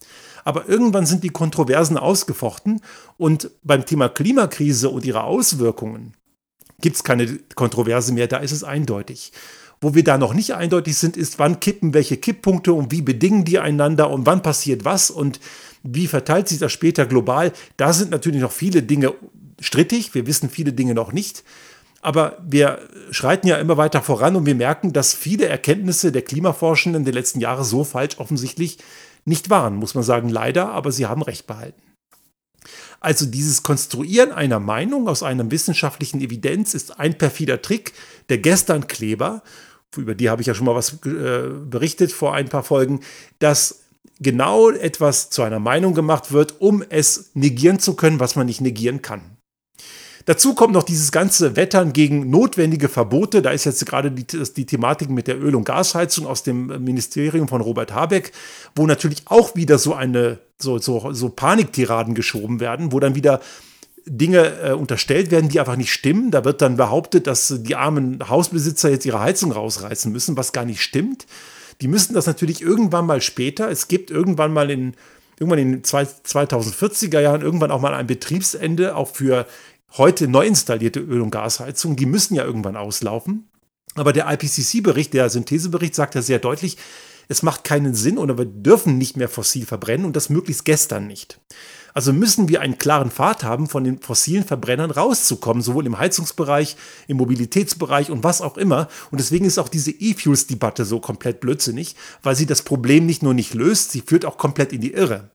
Aber 0.45 0.69
irgendwann 0.69 1.07
sind 1.07 1.25
die 1.25 1.31
Kontroversen 1.31 1.97
ausgefochten 1.97 2.81
und 3.17 3.51
beim 3.63 3.85
Thema 3.85 4.09
Klimakrise 4.09 4.89
und 4.89 5.05
ihre 5.05 5.25
Auswirkungen 5.25 6.15
gibt 6.81 6.97
es 6.97 7.05
keine 7.05 7.27
Kontroverse 7.55 8.13
mehr, 8.13 8.29
da 8.29 8.39
ist 8.39 8.53
es 8.53 8.65
eindeutig. 8.65 9.33
Wo 9.81 9.95
wir 9.95 10.03
da 10.03 10.19
noch 10.19 10.35
nicht 10.35 10.55
eindeutig 10.55 10.97
sind, 10.97 11.17
ist, 11.17 11.39
wann 11.39 11.61
kippen 11.61 11.95
welche 11.95 12.17
Kipppunkte 12.17 12.73
und 12.73 12.91
wie 12.91 13.03
bedingen 13.03 13.45
die 13.45 13.59
einander 13.59 14.11
und 14.11 14.27
wann 14.27 14.43
passiert 14.43 14.85
was 14.85 15.11
und 15.11 15.39
wie 15.95 16.07
verteilt 16.07 16.49
sich 16.49 16.59
das 16.59 16.73
später 16.73 17.07
global? 17.07 17.53
Da 17.77 17.93
sind 17.93 18.11
natürlich 18.11 18.41
noch 18.41 18.53
viele 18.53 18.83
Dinge 18.83 19.15
strittig. 19.61 20.15
Wir 20.15 20.27
wissen 20.27 20.51
viele 20.51 20.73
Dinge 20.73 20.95
noch 20.95 21.13
nicht. 21.13 21.45
Aber 22.01 22.39
wir 22.47 22.89
schreiten 23.11 23.49
ja 23.49 23.57
immer 23.57 23.77
weiter 23.77 24.03
voran 24.03 24.37
und 24.37 24.47
wir 24.47 24.55
merken, 24.55 24.93
dass 24.93 25.15
viele 25.15 25.47
Erkenntnisse 25.47 26.13
der 26.13 26.23
Klimaforschenden 26.23 27.05
der 27.05 27.15
letzten 27.15 27.41
Jahre 27.41 27.65
so 27.65 27.83
falsch 27.83 28.19
offensichtlich 28.19 28.79
nicht 29.25 29.51
waren, 29.51 29.77
muss 29.77 29.95
man 29.95 30.05
sagen, 30.05 30.29
leider, 30.29 30.71
aber 30.71 30.93
sie 30.93 31.07
haben 31.07 31.23
recht 31.23 31.47
behalten. 31.47 31.83
Also 33.01 33.27
dieses 33.27 33.63
Konstruieren 33.63 34.33
einer 34.33 34.61
Meinung 34.61 35.09
aus 35.09 35.23
einer 35.23 35.51
wissenschaftlichen 35.51 36.21
Evidenz 36.21 36.75
ist 36.75 36.99
ein 36.99 37.19
perfider 37.19 37.63
Trick 37.63 37.93
der 38.29 38.39
Gestern-Kleber, 38.39 39.43
über 39.97 40.15
die 40.15 40.29
habe 40.29 40.43
ich 40.43 40.47
ja 40.47 40.55
schon 40.55 40.67
mal 40.67 40.75
was 40.75 41.05
äh, 41.05 41.49
berichtet 41.65 42.13
vor 42.13 42.35
ein 42.35 42.49
paar 42.49 42.63
Folgen, 42.63 43.01
dass 43.39 43.85
genau 44.21 44.71
etwas 44.71 45.31
zu 45.31 45.43
einer 45.43 45.61
Meinung 45.61 45.95
gemacht 45.95 46.33
wird, 46.33 46.61
um 46.61 46.83
es 46.89 47.31
negieren 47.35 47.79
zu 47.79 47.95
können, 47.95 48.21
was 48.21 48.37
man 48.37 48.47
nicht 48.47 48.61
negieren 48.61 49.03
kann. 49.03 49.39
Dazu 50.29 50.55
kommt 50.55 50.75
noch 50.75 50.83
dieses 50.83 51.11
ganze 51.11 51.57
Wettern 51.57 51.95
gegen 51.95 52.29
notwendige 52.29 52.91
Verbote. 52.91 53.41
Da 53.41 53.49
ist 53.49 53.65
jetzt 53.65 53.87
gerade 53.87 54.11
die, 54.11 54.27
die, 54.27 54.67
Thematik 54.67 55.09
mit 55.09 55.27
der 55.27 55.41
Öl- 55.41 55.55
und 55.55 55.65
Gasheizung 55.65 56.27
aus 56.27 56.43
dem 56.43 56.67
Ministerium 56.85 57.49
von 57.49 57.63
Robert 57.63 57.95
Habeck, 57.95 58.33
wo 58.75 58.87
natürlich 58.87 59.23
auch 59.25 59.57
wieder 59.57 59.79
so 59.79 59.95
eine 59.95 60.39
so, 60.59 60.77
so, 60.77 61.15
so 61.15 61.31
Paniktiraden 61.31 62.15
geschoben 62.15 62.61
werden, 62.61 62.93
wo 62.93 63.01
dann 63.01 63.15
wieder 63.15 63.41
Dinge 64.05 64.61
äh, 64.61 64.73
unterstellt 64.73 65.31
werden, 65.31 65.49
die 65.49 65.61
einfach 65.61 65.77
nicht 65.77 65.95
stimmen. 65.95 66.31
Da 66.31 66.45
wird 66.45 66.61
dann 66.61 66.77
behauptet, 66.77 67.27
dass 67.27 67.55
die 67.61 67.77
armen 67.77 68.29
Hausbesitzer 68.29 68.91
jetzt 68.91 69.07
ihre 69.07 69.21
Heizung 69.21 69.53
rausreißen 69.53 70.13
müssen, 70.13 70.37
was 70.37 70.53
gar 70.53 70.67
nicht 70.67 70.83
stimmt. 70.83 71.27
Die 71.81 71.89
müssen 71.89 72.15
das 72.15 72.27
natürlich 72.27 72.61
irgendwann 72.61 73.07
mal 73.07 73.21
später. 73.21 73.71
Es 73.71 73.89
gibt 73.89 74.11
irgendwann 74.11 74.53
mal 74.53 74.71
in 74.71 74.95
irgendwann 75.39 75.59
in 75.61 75.73
den 75.73 75.83
2040er 75.83 77.21
Jahren 77.21 77.43
irgendwann 77.43 77.71
auch 77.71 77.81
mal 77.81 77.95
ein 77.95 78.07
Betriebsende 78.07 78.97
auch 78.97 79.09
für 79.09 79.47
heute 79.97 80.29
neu 80.29 80.47
installierte 80.47 81.01
Öl- 81.01 81.21
und 81.21 81.31
Gasheizungen. 81.31 81.97
Die 81.97 82.07
müssen 82.07 82.35
ja 82.35 82.45
irgendwann 82.45 82.77
auslaufen. 82.77 83.49
Aber 83.95 84.13
der 84.13 84.31
IPCC-Bericht, 84.31 85.15
der 85.15 85.31
Synthesebericht, 85.31 85.95
sagt 85.95 86.15
ja 86.15 86.23
sehr 86.23 86.39
deutlich, 86.39 86.77
es 87.29 87.43
macht 87.43 87.65
keinen 87.65 87.95
Sinn 87.95 88.19
oder 88.19 88.39
wir 88.39 88.47
dürfen 88.47 88.99
nicht 88.99 89.17
mehr 89.17 89.29
fossil 89.29 89.67
verbrennen 89.67 90.07
und 90.07 90.17
das 90.17 90.31
möglichst 90.31 90.65
gestern 90.65 91.07
nicht. 91.07 91.41
Also 91.99 92.13
müssen 92.13 92.49
wir 92.49 92.61
einen 92.61 92.79
klaren 92.79 93.11
Pfad 93.11 93.43
haben, 93.43 93.67
von 93.67 93.83
den 93.83 93.99
fossilen 93.99 94.45
Verbrennern 94.45 94.93
rauszukommen, 94.93 95.65
sowohl 95.65 95.85
im 95.85 95.99
Heizungsbereich, 95.99 96.77
im 97.09 97.17
Mobilitätsbereich 97.17 98.13
und 98.13 98.23
was 98.23 98.41
auch 98.41 98.57
immer. 98.57 98.87
Und 99.11 99.19
deswegen 99.19 99.45
ist 99.45 99.59
auch 99.59 99.69
diese 99.69 99.91
E-Fuels-Debatte 99.91 100.85
so 100.85 101.01
komplett 101.01 101.41
blödsinnig, 101.41 101.97
weil 102.23 102.37
sie 102.37 102.47
das 102.47 102.63
Problem 102.63 103.05
nicht 103.05 103.25
nur 103.25 103.35
nicht 103.35 103.53
löst, 103.53 103.91
sie 103.91 104.03
führt 104.03 104.27
auch 104.27 104.39
komplett 104.39 104.73
in 104.73 104.81
die 104.81 104.93
Irre. 104.93 105.33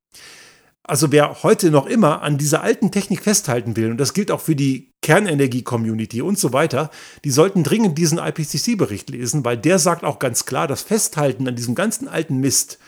Also 0.84 1.12
wer 1.12 1.43
heute 1.43 1.69
noch 1.69 1.86
immer 1.86 2.21
an 2.21 2.38
dieser 2.38 2.63
alten 2.63 2.91
Technik 2.91 3.23
festhalten 3.23 3.76
will, 3.76 3.91
und 3.91 3.97
das 3.97 4.13
gilt 4.13 4.32
auch 4.32 4.39
für 4.39 4.56
die 4.56 4.93
Kernenergie-Community 5.02 6.21
und 6.21 6.39
so 6.39 6.54
weiter, 6.54 6.91
die 7.26 7.32
sollten 7.32 7.63
dringend 7.63 7.97
diesen 7.97 8.19
IPCC-Bericht 8.19 9.10
lesen, 9.10 9.43
weil 9.43 9.58
der 9.58 9.80
sagt 9.80 10.06
auch 10.06 10.17
ganz 10.17 10.45
klar, 10.45 10.69
das 10.69 10.82
Festhalten 10.82 11.45
an 11.45 11.58
diesem 11.58 11.76
ganzen 11.76 12.08
alten 12.08 12.38
Mist 12.38 12.80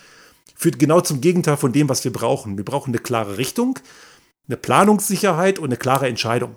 führt 0.56 0.80
genau 0.80 1.02
zum 1.02 1.22
Gegenteil 1.22 1.58
von 1.58 1.74
dem, 1.74 1.90
was 1.90 2.04
wir 2.04 2.14
brauchen. 2.14 2.58
Wir 2.58 2.66
brauchen 2.66 2.92
eine 2.92 3.00
klare 3.00 3.38
Richtung, 3.38 3.78
eine 4.48 4.58
Planungssicherheit 4.58 5.60
und 5.60 5.66
eine 5.66 5.78
klare 5.78 6.08
Entscheidung. 6.08 6.56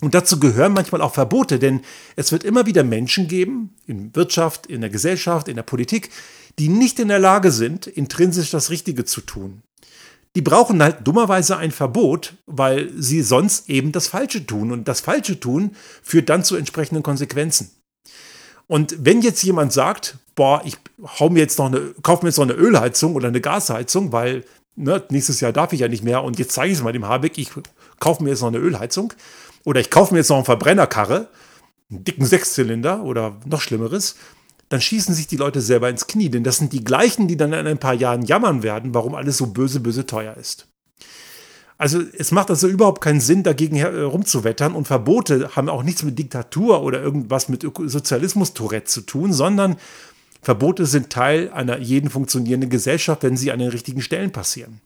Und 0.00 0.14
dazu 0.14 0.40
gehören 0.40 0.72
manchmal 0.72 1.00
auch 1.00 1.14
Verbote, 1.14 1.58
denn 1.58 1.80
es 2.16 2.32
wird 2.32 2.44
immer 2.44 2.66
wieder 2.66 2.84
Menschen 2.84 3.28
geben, 3.28 3.74
in 3.86 4.14
Wirtschaft, 4.14 4.66
in 4.66 4.80
der 4.80 4.90
Gesellschaft, 4.90 5.48
in 5.48 5.56
der 5.56 5.62
Politik, 5.62 6.10
die 6.58 6.68
nicht 6.68 6.98
in 6.98 7.08
der 7.08 7.18
Lage 7.18 7.50
sind, 7.50 7.86
intrinsisch 7.86 8.50
das 8.50 8.70
Richtige 8.70 9.04
zu 9.04 9.20
tun. 9.20 9.62
Die 10.36 10.42
brauchen 10.42 10.82
halt 10.82 11.06
dummerweise 11.06 11.56
ein 11.56 11.70
Verbot, 11.70 12.34
weil 12.46 12.90
sie 12.96 13.22
sonst 13.22 13.70
eben 13.70 13.92
das 13.92 14.08
Falsche 14.08 14.44
tun. 14.44 14.72
Und 14.72 14.88
das 14.88 15.00
Falsche 15.00 15.38
tun 15.38 15.76
führt 16.02 16.28
dann 16.28 16.42
zu 16.42 16.56
entsprechenden 16.56 17.04
Konsequenzen. 17.04 17.70
Und 18.66 18.96
wenn 18.98 19.20
jetzt 19.20 19.42
jemand 19.42 19.72
sagt, 19.72 20.18
boah, 20.34 20.62
ich 20.64 20.76
hau 21.18 21.30
mir 21.30 21.40
jetzt 21.40 21.58
noch 21.58 21.66
eine, 21.66 21.94
kaufe 22.02 22.24
mir 22.24 22.30
jetzt 22.30 22.38
noch 22.38 22.44
eine 22.44 22.54
Ölheizung 22.54 23.14
oder 23.14 23.28
eine 23.28 23.40
Gasheizung, 23.40 24.12
weil 24.12 24.44
ne, 24.76 25.02
nächstes 25.10 25.40
Jahr 25.40 25.52
darf 25.52 25.72
ich 25.72 25.80
ja 25.80 25.88
nicht 25.88 26.04
mehr 26.04 26.22
und 26.22 26.38
jetzt 26.38 26.52
zeige 26.52 26.72
ich 26.72 26.78
es 26.78 26.84
mal 26.84 26.92
dem 26.92 27.06
Habeck, 27.06 27.38
ich 27.38 27.50
kaufe 28.00 28.22
mir 28.22 28.30
jetzt 28.30 28.40
noch 28.40 28.48
eine 28.48 28.58
Ölheizung 28.58 29.12
oder 29.64 29.80
ich 29.80 29.90
kaufe 29.90 30.14
mir 30.14 30.20
jetzt 30.20 30.30
noch 30.30 30.36
einen 30.36 30.44
Verbrennerkarre, 30.44 31.28
einen 31.90 32.04
dicken 32.04 32.26
Sechszylinder 32.26 33.02
oder 33.02 33.36
noch 33.44 33.60
Schlimmeres, 33.60 34.16
dann 34.68 34.80
schießen 34.80 35.14
sich 35.14 35.26
die 35.26 35.36
Leute 35.36 35.60
selber 35.60 35.88
ins 35.88 36.06
Knie, 36.06 36.30
denn 36.30 36.44
das 36.44 36.56
sind 36.56 36.72
die 36.72 36.84
gleichen, 36.84 37.28
die 37.28 37.36
dann 37.36 37.52
in 37.52 37.66
ein 37.66 37.78
paar 37.78 37.94
Jahren 37.94 38.22
jammern 38.22 38.62
werden, 38.62 38.94
warum 38.94 39.14
alles 39.14 39.36
so 39.36 39.46
böse, 39.46 39.80
böse 39.80 40.06
teuer 40.06 40.36
ist. 40.36 40.66
Also 41.76 42.00
es 42.16 42.30
macht 42.30 42.50
also 42.50 42.68
überhaupt 42.68 43.00
keinen 43.00 43.20
Sinn, 43.20 43.42
dagegen 43.42 43.76
herumzuwettern 43.76 44.74
und 44.74 44.86
Verbote 44.86 45.56
haben 45.56 45.68
auch 45.68 45.82
nichts 45.82 46.04
mit 46.04 46.18
Diktatur 46.18 46.82
oder 46.82 47.02
irgendwas 47.02 47.48
mit 47.48 47.62
Sozialismus-Tourette 47.62 48.86
zu 48.86 49.00
tun, 49.00 49.32
sondern 49.32 49.76
Verbote 50.40 50.86
sind 50.86 51.10
Teil 51.10 51.50
einer 51.52 51.78
jeden 51.78 52.10
funktionierenden 52.10 52.70
Gesellschaft, 52.70 53.22
wenn 53.22 53.36
sie 53.36 53.50
an 53.50 53.58
den 53.58 53.70
richtigen 53.70 54.02
Stellen 54.02 54.30
passieren. 54.30 54.80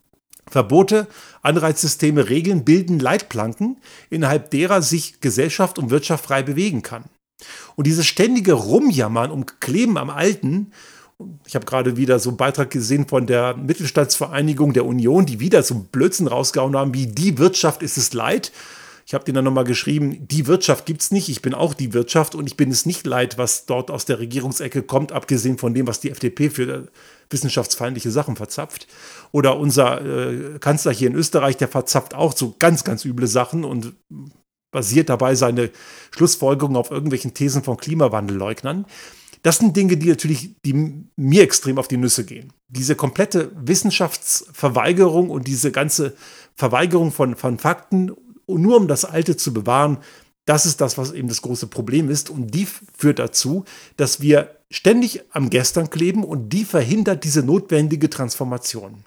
Verbote, 0.51 1.09
Anreizsysteme, 1.42 2.31
Regeln 2.31 2.64
bilden 2.64 3.01
Leitplanken, 3.01 3.77
innerhalb 4.09 4.51
derer 4.51 4.81
sich 4.81 5.20
Gesellschaft 5.20 5.79
und 5.79 5.90
Wirtschaft 5.90 6.24
frei 6.24 6.42
bewegen 6.42 6.83
kann. 6.83 7.05
Und 7.77 7.87
dieses 7.87 8.07
ständige 8.07 8.55
Rumjammern 8.55 9.31
um 9.31 9.44
Kleben 9.61 9.98
am 9.98 10.11
Alten 10.11 10.72
ich 11.46 11.54
habe 11.54 11.66
gerade 11.66 11.96
wieder 11.96 12.18
so 12.18 12.31
einen 12.31 12.37
Beitrag 12.37 12.70
gesehen 12.70 13.09
von 13.09 13.26
der 13.26 13.57
Mittelstandsvereinigung 13.57 14.72
der 14.72 14.87
Union, 14.87 15.26
die 15.26 15.40
wieder 15.40 15.62
so 15.62 15.74
Blödsinn 15.74 16.28
rausgehauen 16.28 16.76
haben, 16.76 16.94
wie 16.94 17.07
die 17.07 17.38
Wirtschaft 17.38 17.83
ist 17.83 17.96
es 17.96 18.12
leid. 18.12 18.52
Ich 19.04 19.14
habe 19.14 19.24
denen 19.24 19.37
dann 19.37 19.44
nochmal 19.44 19.64
geschrieben, 19.64 20.28
die 20.28 20.46
Wirtschaft 20.46 20.85
gibt 20.85 21.00
es 21.00 21.11
nicht, 21.11 21.31
ich 21.31 21.40
bin 21.40 21.54
auch 21.54 21.72
die 21.72 21.94
Wirtschaft 21.94 22.35
und 22.35 22.46
ich 22.46 22.59
bin 22.59 22.70
es 22.70 22.85
nicht 22.85 23.07
leid, 23.07 23.38
was 23.38 23.64
dort 23.64 23.90
aus 23.90 24.04
der 24.04 24.18
Regierungsecke 24.18 24.83
kommt, 24.83 25.12
abgesehen 25.12 25.57
von 25.57 25.72
dem, 25.72 25.87
was 25.87 26.00
die 26.00 26.11
FDP 26.11 26.50
für 26.50 26.88
wissenschaftsfeindliche 27.31 28.11
Sachen 28.11 28.37
verzapft. 28.37 28.87
Oder 29.33 29.59
unser 29.59 30.04
äh, 30.04 30.59
Kanzler 30.59 30.92
hier 30.92 31.09
in 31.09 31.14
Österreich, 31.14 31.57
der 31.57 31.68
verzapft 31.68 32.14
auch 32.14 32.37
so 32.37 32.54
ganz, 32.59 32.85
ganz 32.85 33.07
üble 33.07 33.26
Sachen 33.26 33.64
und 33.64 33.94
basiert 34.70 35.09
dabei 35.09 35.35
seine 35.35 35.70
Schlussfolgerungen 36.11 36.76
auf 36.76 36.90
irgendwelchen 36.90 37.33
Thesen 37.33 37.62
von 37.62 37.78
Klimawandelleugnern. 37.78 38.85
Das 39.42 39.59
sind 39.59 39.77
Dinge, 39.77 39.96
die 39.96 40.09
natürlich 40.09 40.57
die 40.64 41.05
mir 41.16 41.42
extrem 41.42 41.79
auf 41.79 41.88
die 41.88 41.96
Nüsse 41.96 42.24
gehen. 42.24 42.53
Diese 42.68 42.96
komplette 42.96 43.53
Wissenschaftsverweigerung 43.55 45.31
und 45.31 45.46
diese 45.46 45.70
ganze 45.70 46.14
Verweigerung 46.55 47.12
von, 47.12 47.37
von 47.37 47.59
Fakten, 47.59 48.12
nur 48.46 48.77
um 48.77 48.88
das 48.88 49.05
Alte 49.05 49.37
zu 49.37 49.53
bewahren, 49.55 49.98
das 50.44 50.64
ist 50.64 50.81
das, 50.81 50.96
was 50.96 51.12
eben 51.12 51.29
das 51.29 51.42
große 51.42 51.66
Problem 51.66 52.11
ist. 52.11 52.31
Und 52.31 52.55
die 52.55 52.66
führt 52.96 53.18
dazu, 53.18 53.64
dass 53.96 54.20
wir 54.20 54.57
ständig 54.70 55.22
am 55.31 55.51
Gestern 55.51 55.90
kleben 55.90 56.24
und 56.24 56.51
die 56.51 56.64
verhindert 56.64 57.24
diese 57.24 57.42
notwendige 57.42 58.09
Transformation. 58.09 59.05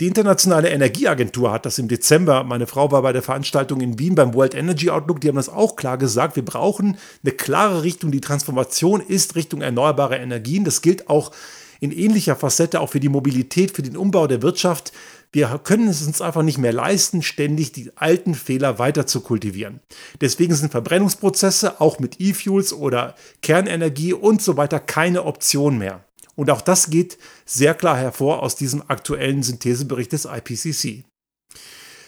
Die 0.00 0.06
Internationale 0.06 0.68
Energieagentur 0.68 1.50
hat 1.50 1.66
das 1.66 1.80
im 1.80 1.88
Dezember, 1.88 2.44
meine 2.44 2.68
Frau 2.68 2.92
war 2.92 3.02
bei 3.02 3.12
der 3.12 3.22
Veranstaltung 3.22 3.80
in 3.80 3.98
Wien 3.98 4.14
beim 4.14 4.32
World 4.32 4.54
Energy 4.54 4.90
Outlook, 4.90 5.20
die 5.20 5.26
haben 5.26 5.34
das 5.34 5.48
auch 5.48 5.74
klar 5.74 5.98
gesagt, 5.98 6.36
wir 6.36 6.44
brauchen 6.44 6.96
eine 7.24 7.32
klare 7.32 7.82
Richtung, 7.82 8.12
die 8.12 8.20
Transformation 8.20 9.00
ist 9.00 9.34
Richtung 9.34 9.60
erneuerbare 9.60 10.16
Energien. 10.16 10.62
Das 10.62 10.82
gilt 10.82 11.10
auch 11.10 11.32
in 11.80 11.90
ähnlicher 11.90 12.36
Facette 12.36 12.80
auch 12.80 12.90
für 12.90 13.00
die 13.00 13.08
Mobilität, 13.08 13.72
für 13.72 13.82
den 13.82 13.96
Umbau 13.96 14.28
der 14.28 14.40
Wirtschaft. 14.40 14.92
Wir 15.32 15.60
können 15.64 15.88
es 15.88 16.06
uns 16.06 16.20
einfach 16.20 16.42
nicht 16.42 16.58
mehr 16.58 16.72
leisten, 16.72 17.22
ständig 17.22 17.72
die 17.72 17.90
alten 17.96 18.36
Fehler 18.36 18.78
weiter 18.78 19.08
zu 19.08 19.20
kultivieren. 19.20 19.80
Deswegen 20.20 20.54
sind 20.54 20.70
Verbrennungsprozesse 20.70 21.80
auch 21.80 21.98
mit 21.98 22.20
E-Fuels 22.20 22.72
oder 22.72 23.16
Kernenergie 23.42 24.12
und 24.12 24.42
so 24.42 24.56
weiter 24.56 24.78
keine 24.78 25.24
Option 25.24 25.76
mehr. 25.76 26.04
Und 26.38 26.50
auch 26.50 26.60
das 26.60 26.88
geht 26.88 27.18
sehr 27.44 27.74
klar 27.74 27.96
hervor 27.96 28.44
aus 28.44 28.54
diesem 28.54 28.84
aktuellen 28.86 29.42
Synthesebericht 29.42 30.12
des 30.12 30.24
IPCC. 30.24 31.02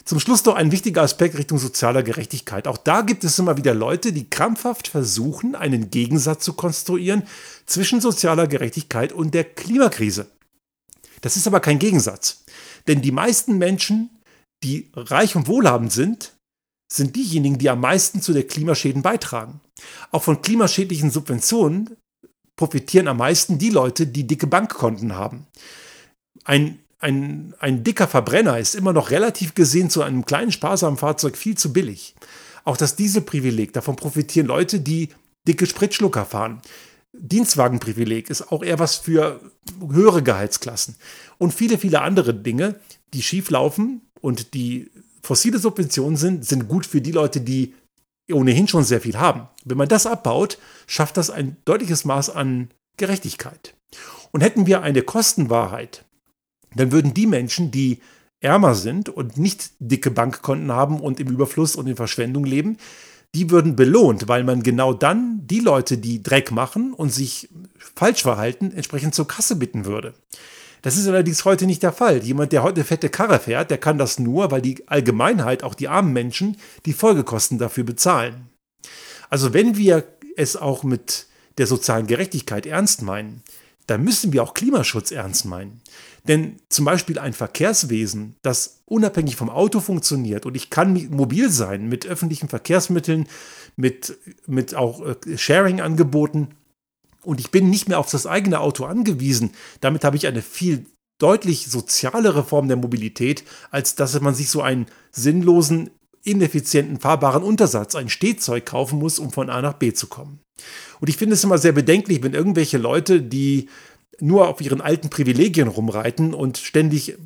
Zum 0.04 0.20
Schluss 0.20 0.44
noch 0.44 0.54
ein 0.54 0.70
wichtiger 0.70 1.02
Aspekt 1.02 1.36
Richtung 1.36 1.58
sozialer 1.58 2.04
Gerechtigkeit. 2.04 2.68
Auch 2.68 2.76
da 2.76 3.00
gibt 3.00 3.24
es 3.24 3.40
immer 3.40 3.56
wieder 3.56 3.74
Leute, 3.74 4.12
die 4.12 4.30
krampfhaft 4.30 4.86
versuchen, 4.86 5.56
einen 5.56 5.90
Gegensatz 5.90 6.44
zu 6.44 6.52
konstruieren 6.52 7.24
zwischen 7.66 8.00
sozialer 8.00 8.46
Gerechtigkeit 8.46 9.12
und 9.12 9.34
der 9.34 9.42
Klimakrise. 9.42 10.30
Das 11.22 11.36
ist 11.36 11.48
aber 11.48 11.58
kein 11.58 11.80
Gegensatz. 11.80 12.44
Denn 12.86 13.02
die 13.02 13.12
meisten 13.12 13.58
Menschen, 13.58 14.10
die 14.62 14.92
reich 14.94 15.34
und 15.34 15.48
wohlhabend 15.48 15.92
sind, 15.92 16.36
sind 16.92 17.16
diejenigen, 17.16 17.58
die 17.58 17.68
am 17.68 17.80
meisten 17.80 18.22
zu 18.22 18.32
der 18.32 18.46
Klimaschäden 18.46 19.02
beitragen. 19.02 19.60
Auch 20.12 20.22
von 20.22 20.40
klimaschädlichen 20.40 21.10
Subventionen 21.10 21.96
profitieren 22.60 23.08
am 23.08 23.16
meisten 23.16 23.56
die 23.56 23.70
Leute, 23.70 24.06
die 24.06 24.26
dicke 24.26 24.46
Bankkonten 24.46 25.16
haben. 25.16 25.46
Ein, 26.44 26.78
ein, 26.98 27.54
ein 27.58 27.84
dicker 27.84 28.06
Verbrenner 28.06 28.58
ist 28.58 28.74
immer 28.74 28.92
noch 28.92 29.08
relativ 29.08 29.54
gesehen 29.54 29.88
zu 29.88 30.02
einem 30.02 30.26
kleinen 30.26 30.52
sparsamen 30.52 30.98
Fahrzeug 30.98 31.38
viel 31.38 31.56
zu 31.56 31.72
billig. 31.72 32.14
Auch 32.64 32.76
das 32.76 32.96
Dieselprivileg, 32.96 33.72
davon 33.72 33.96
profitieren 33.96 34.46
Leute, 34.46 34.78
die 34.78 35.08
dicke 35.48 35.64
Spritschlucker 35.64 36.26
fahren. 36.26 36.60
Dienstwagenprivileg 37.14 38.28
ist 38.28 38.52
auch 38.52 38.62
eher 38.62 38.78
was 38.78 38.96
für 38.96 39.40
höhere 39.90 40.22
Gehaltsklassen. 40.22 40.96
Und 41.38 41.54
viele, 41.54 41.78
viele 41.78 42.02
andere 42.02 42.34
Dinge, 42.34 42.78
die 43.14 43.22
schief 43.22 43.48
laufen 43.48 44.02
und 44.20 44.52
die 44.52 44.90
fossile 45.22 45.58
Subventionen 45.58 46.18
sind, 46.18 46.44
sind 46.44 46.68
gut 46.68 46.84
für 46.84 47.00
die 47.00 47.12
Leute, 47.12 47.40
die 47.40 47.72
ohnehin 48.32 48.68
schon 48.68 48.84
sehr 48.84 49.00
viel 49.00 49.18
haben. 49.18 49.48
Wenn 49.64 49.78
man 49.78 49.88
das 49.88 50.06
abbaut, 50.06 50.58
schafft 50.86 51.16
das 51.16 51.30
ein 51.30 51.56
deutliches 51.64 52.04
Maß 52.04 52.30
an 52.30 52.70
Gerechtigkeit. 52.96 53.74
Und 54.32 54.42
hätten 54.42 54.66
wir 54.66 54.82
eine 54.82 55.02
Kostenwahrheit, 55.02 56.04
dann 56.74 56.92
würden 56.92 57.14
die 57.14 57.26
Menschen, 57.26 57.70
die 57.70 58.00
ärmer 58.40 58.74
sind 58.74 59.08
und 59.08 59.36
nicht 59.36 59.70
dicke 59.78 60.10
Bankkonten 60.10 60.72
haben 60.72 61.00
und 61.00 61.20
im 61.20 61.28
Überfluss 61.28 61.76
und 61.76 61.86
in 61.86 61.96
Verschwendung 61.96 62.44
leben, 62.44 62.78
die 63.34 63.50
würden 63.50 63.76
belohnt, 63.76 64.28
weil 64.28 64.44
man 64.44 64.62
genau 64.62 64.92
dann 64.92 65.46
die 65.46 65.60
Leute, 65.60 65.98
die 65.98 66.22
Dreck 66.22 66.50
machen 66.50 66.92
und 66.92 67.10
sich 67.10 67.48
falsch 67.78 68.22
verhalten, 68.22 68.72
entsprechend 68.72 69.14
zur 69.14 69.28
Kasse 69.28 69.56
bitten 69.56 69.84
würde. 69.84 70.14
Das 70.82 70.96
ist 70.96 71.06
allerdings 71.06 71.44
heute 71.44 71.66
nicht 71.66 71.82
der 71.82 71.92
Fall. 71.92 72.22
Jemand, 72.22 72.52
der 72.52 72.62
heute 72.62 72.76
eine 72.76 72.84
fette 72.84 73.08
Karre 73.08 73.38
fährt, 73.38 73.70
der 73.70 73.78
kann 73.78 73.98
das 73.98 74.18
nur, 74.18 74.50
weil 74.50 74.62
die 74.62 74.88
Allgemeinheit, 74.88 75.62
auch 75.62 75.74
die 75.74 75.88
armen 75.88 76.12
Menschen, 76.12 76.56
die 76.86 76.92
Folgekosten 76.92 77.58
dafür 77.58 77.84
bezahlen. 77.84 78.48
Also 79.28 79.52
wenn 79.52 79.76
wir 79.76 80.04
es 80.36 80.56
auch 80.56 80.82
mit 80.82 81.26
der 81.58 81.66
sozialen 81.66 82.06
Gerechtigkeit 82.06 82.66
ernst 82.66 83.02
meinen, 83.02 83.42
dann 83.86 84.04
müssen 84.04 84.32
wir 84.32 84.42
auch 84.42 84.54
Klimaschutz 84.54 85.10
ernst 85.10 85.44
meinen. 85.46 85.80
Denn 86.28 86.60
zum 86.68 86.84
Beispiel 86.84 87.18
ein 87.18 87.32
Verkehrswesen, 87.32 88.36
das 88.42 88.82
unabhängig 88.84 89.36
vom 89.36 89.50
Auto 89.50 89.80
funktioniert 89.80 90.46
und 90.46 90.54
ich 90.54 90.70
kann 90.70 91.08
mobil 91.10 91.50
sein 91.50 91.88
mit 91.88 92.06
öffentlichen 92.06 92.48
Verkehrsmitteln, 92.48 93.26
mit, 93.76 94.16
mit 94.46 94.74
auch 94.74 95.04
äh, 95.04 95.36
Sharing-Angeboten 95.36 96.48
und 97.24 97.40
ich 97.40 97.50
bin 97.50 97.70
nicht 97.70 97.88
mehr 97.88 97.98
auf 97.98 98.10
das 98.10 98.26
eigene 98.26 98.60
Auto 98.60 98.84
angewiesen. 98.84 99.52
Damit 99.80 100.04
habe 100.04 100.16
ich 100.16 100.26
eine 100.26 100.42
viel 100.42 100.86
deutlich 101.18 101.66
sozialere 101.66 102.44
Form 102.44 102.68
der 102.68 102.76
Mobilität, 102.76 103.44
als 103.70 103.94
dass 103.94 104.18
man 104.20 104.34
sich 104.34 104.50
so 104.50 104.62
einen 104.62 104.86
sinnlosen, 105.12 105.90
ineffizienten, 106.24 106.98
fahrbaren 106.98 107.42
Untersatz, 107.42 107.94
ein 107.94 108.08
Stehzeug 108.08 108.66
kaufen 108.66 108.98
muss, 108.98 109.18
um 109.18 109.30
von 109.30 109.50
A 109.50 109.62
nach 109.62 109.74
B 109.74 109.92
zu 109.92 110.06
kommen. 110.06 110.40
Und 111.00 111.08
ich 111.08 111.16
finde 111.16 111.34
es 111.34 111.44
immer 111.44 111.58
sehr 111.58 111.72
bedenklich, 111.72 112.22
wenn 112.22 112.34
irgendwelche 112.34 112.78
Leute, 112.78 113.22
die 113.22 113.68
nur 114.18 114.48
auf 114.48 114.60
ihren 114.60 114.80
alten 114.80 115.08
Privilegien 115.08 115.68
rumreiten 115.68 116.34
und 116.34 116.58
ständig 116.58 117.16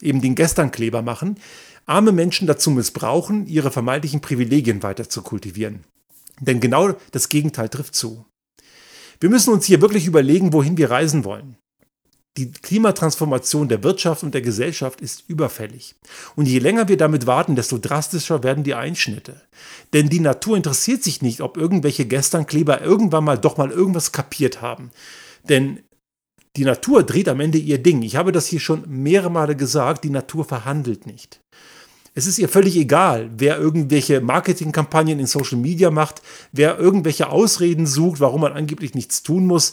eben 0.00 0.20
den 0.20 0.34
Gesternkleber 0.34 1.02
machen, 1.02 1.38
arme 1.86 2.12
Menschen 2.12 2.46
dazu 2.46 2.70
missbrauchen, 2.70 3.46
ihre 3.46 3.70
vermeintlichen 3.70 4.20
Privilegien 4.20 4.82
weiter 4.82 5.08
zu 5.08 5.22
kultivieren. 5.22 5.84
Denn 6.40 6.60
genau 6.60 6.94
das 7.10 7.28
Gegenteil 7.28 7.68
trifft 7.68 7.94
zu. 7.94 8.24
Wir 9.20 9.30
müssen 9.30 9.52
uns 9.52 9.66
hier 9.66 9.80
wirklich 9.80 10.06
überlegen, 10.06 10.52
wohin 10.52 10.76
wir 10.76 10.90
reisen 10.90 11.24
wollen. 11.24 11.56
Die 12.36 12.52
Klimatransformation 12.52 13.68
der 13.68 13.82
Wirtschaft 13.82 14.22
und 14.22 14.32
der 14.32 14.42
Gesellschaft 14.42 15.00
ist 15.00 15.24
überfällig. 15.26 15.96
Und 16.36 16.46
je 16.46 16.60
länger 16.60 16.86
wir 16.86 16.96
damit 16.96 17.26
warten, 17.26 17.56
desto 17.56 17.78
drastischer 17.78 18.44
werden 18.44 18.62
die 18.62 18.74
Einschnitte. 18.74 19.42
Denn 19.92 20.08
die 20.08 20.20
Natur 20.20 20.56
interessiert 20.56 21.02
sich 21.02 21.20
nicht, 21.20 21.40
ob 21.40 21.56
irgendwelche 21.56 22.06
Gesternkleber 22.06 22.80
irgendwann 22.80 23.24
mal 23.24 23.38
doch 23.38 23.56
mal 23.56 23.72
irgendwas 23.72 24.12
kapiert 24.12 24.62
haben. 24.62 24.92
Denn 25.48 25.80
die 26.56 26.64
Natur 26.64 27.02
dreht 27.02 27.28
am 27.28 27.40
Ende 27.40 27.58
ihr 27.58 27.82
Ding. 27.82 28.02
Ich 28.02 28.14
habe 28.14 28.30
das 28.30 28.46
hier 28.46 28.60
schon 28.60 28.84
mehrere 28.86 29.30
Male 29.30 29.56
gesagt, 29.56 30.04
die 30.04 30.10
Natur 30.10 30.44
verhandelt 30.44 31.06
nicht. 31.06 31.40
Es 32.18 32.26
ist 32.26 32.40
ihr 32.40 32.48
völlig 32.48 32.74
egal, 32.76 33.30
wer 33.36 33.58
irgendwelche 33.58 34.20
Marketingkampagnen 34.20 35.20
in 35.20 35.26
Social 35.28 35.56
Media 35.56 35.92
macht, 35.92 36.20
wer 36.50 36.76
irgendwelche 36.76 37.28
Ausreden 37.28 37.86
sucht, 37.86 38.18
warum 38.18 38.40
man 38.40 38.54
angeblich 38.54 38.96
nichts 38.96 39.22
tun 39.22 39.46
muss. 39.46 39.72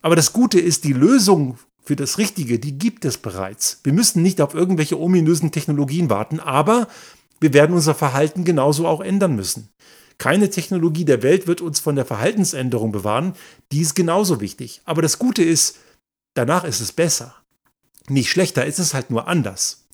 Aber 0.00 0.16
das 0.16 0.32
Gute 0.32 0.58
ist, 0.58 0.84
die 0.84 0.94
Lösung 0.94 1.58
für 1.84 1.94
das 1.94 2.16
Richtige, 2.16 2.58
die 2.58 2.78
gibt 2.78 3.04
es 3.04 3.18
bereits. 3.18 3.80
Wir 3.84 3.92
müssen 3.92 4.22
nicht 4.22 4.40
auf 4.40 4.54
irgendwelche 4.54 4.98
ominösen 4.98 5.52
Technologien 5.52 6.08
warten, 6.08 6.40
aber 6.40 6.88
wir 7.40 7.52
werden 7.52 7.74
unser 7.74 7.94
Verhalten 7.94 8.44
genauso 8.44 8.86
auch 8.86 9.02
ändern 9.02 9.36
müssen. 9.36 9.68
Keine 10.16 10.48
Technologie 10.48 11.04
der 11.04 11.22
Welt 11.22 11.46
wird 11.46 11.60
uns 11.60 11.78
von 11.78 11.94
der 11.94 12.06
Verhaltensänderung 12.06 12.90
bewahren, 12.90 13.34
die 13.70 13.82
ist 13.82 13.94
genauso 13.94 14.40
wichtig. 14.40 14.80
Aber 14.86 15.02
das 15.02 15.18
Gute 15.18 15.44
ist, 15.44 15.76
danach 16.32 16.64
ist 16.64 16.80
es 16.80 16.90
besser. 16.90 17.34
Nicht 18.08 18.30
schlechter, 18.30 18.64
ist 18.64 18.78
es 18.78 18.94
halt 18.94 19.10
nur 19.10 19.28
anders. 19.28 19.88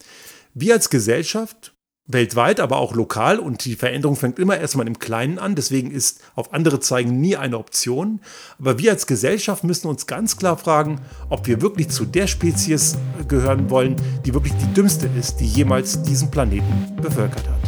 Wir 0.54 0.74
als 0.74 0.90
Gesellschaft 0.90 1.74
weltweit, 2.08 2.58
aber 2.58 2.78
auch 2.78 2.94
lokal 2.94 3.38
und 3.38 3.64
die 3.64 3.76
Veränderung 3.76 4.16
fängt 4.16 4.38
immer 4.38 4.56
erstmal 4.56 4.86
im 4.86 4.98
Kleinen 4.98 5.38
an, 5.38 5.54
deswegen 5.54 5.90
ist 5.90 6.20
auf 6.34 6.52
andere 6.52 6.80
zeigen 6.80 7.20
nie 7.20 7.36
eine 7.36 7.58
Option. 7.58 8.20
Aber 8.58 8.78
wir 8.78 8.90
als 8.90 9.06
Gesellschaft 9.06 9.62
müssen 9.62 9.88
uns 9.88 10.06
ganz 10.06 10.36
klar 10.36 10.56
fragen, 10.56 11.00
ob 11.28 11.46
wir 11.46 11.60
wirklich 11.60 11.90
zu 11.90 12.06
der 12.06 12.26
Spezies 12.26 12.96
gehören 13.28 13.68
wollen, 13.70 13.96
die 14.24 14.32
wirklich 14.32 14.54
die 14.54 14.72
dümmste 14.72 15.08
ist, 15.18 15.36
die 15.36 15.46
jemals 15.46 16.02
diesen 16.02 16.30
Planeten 16.30 16.96
bevölkert 16.96 17.46
hat. 17.46 17.67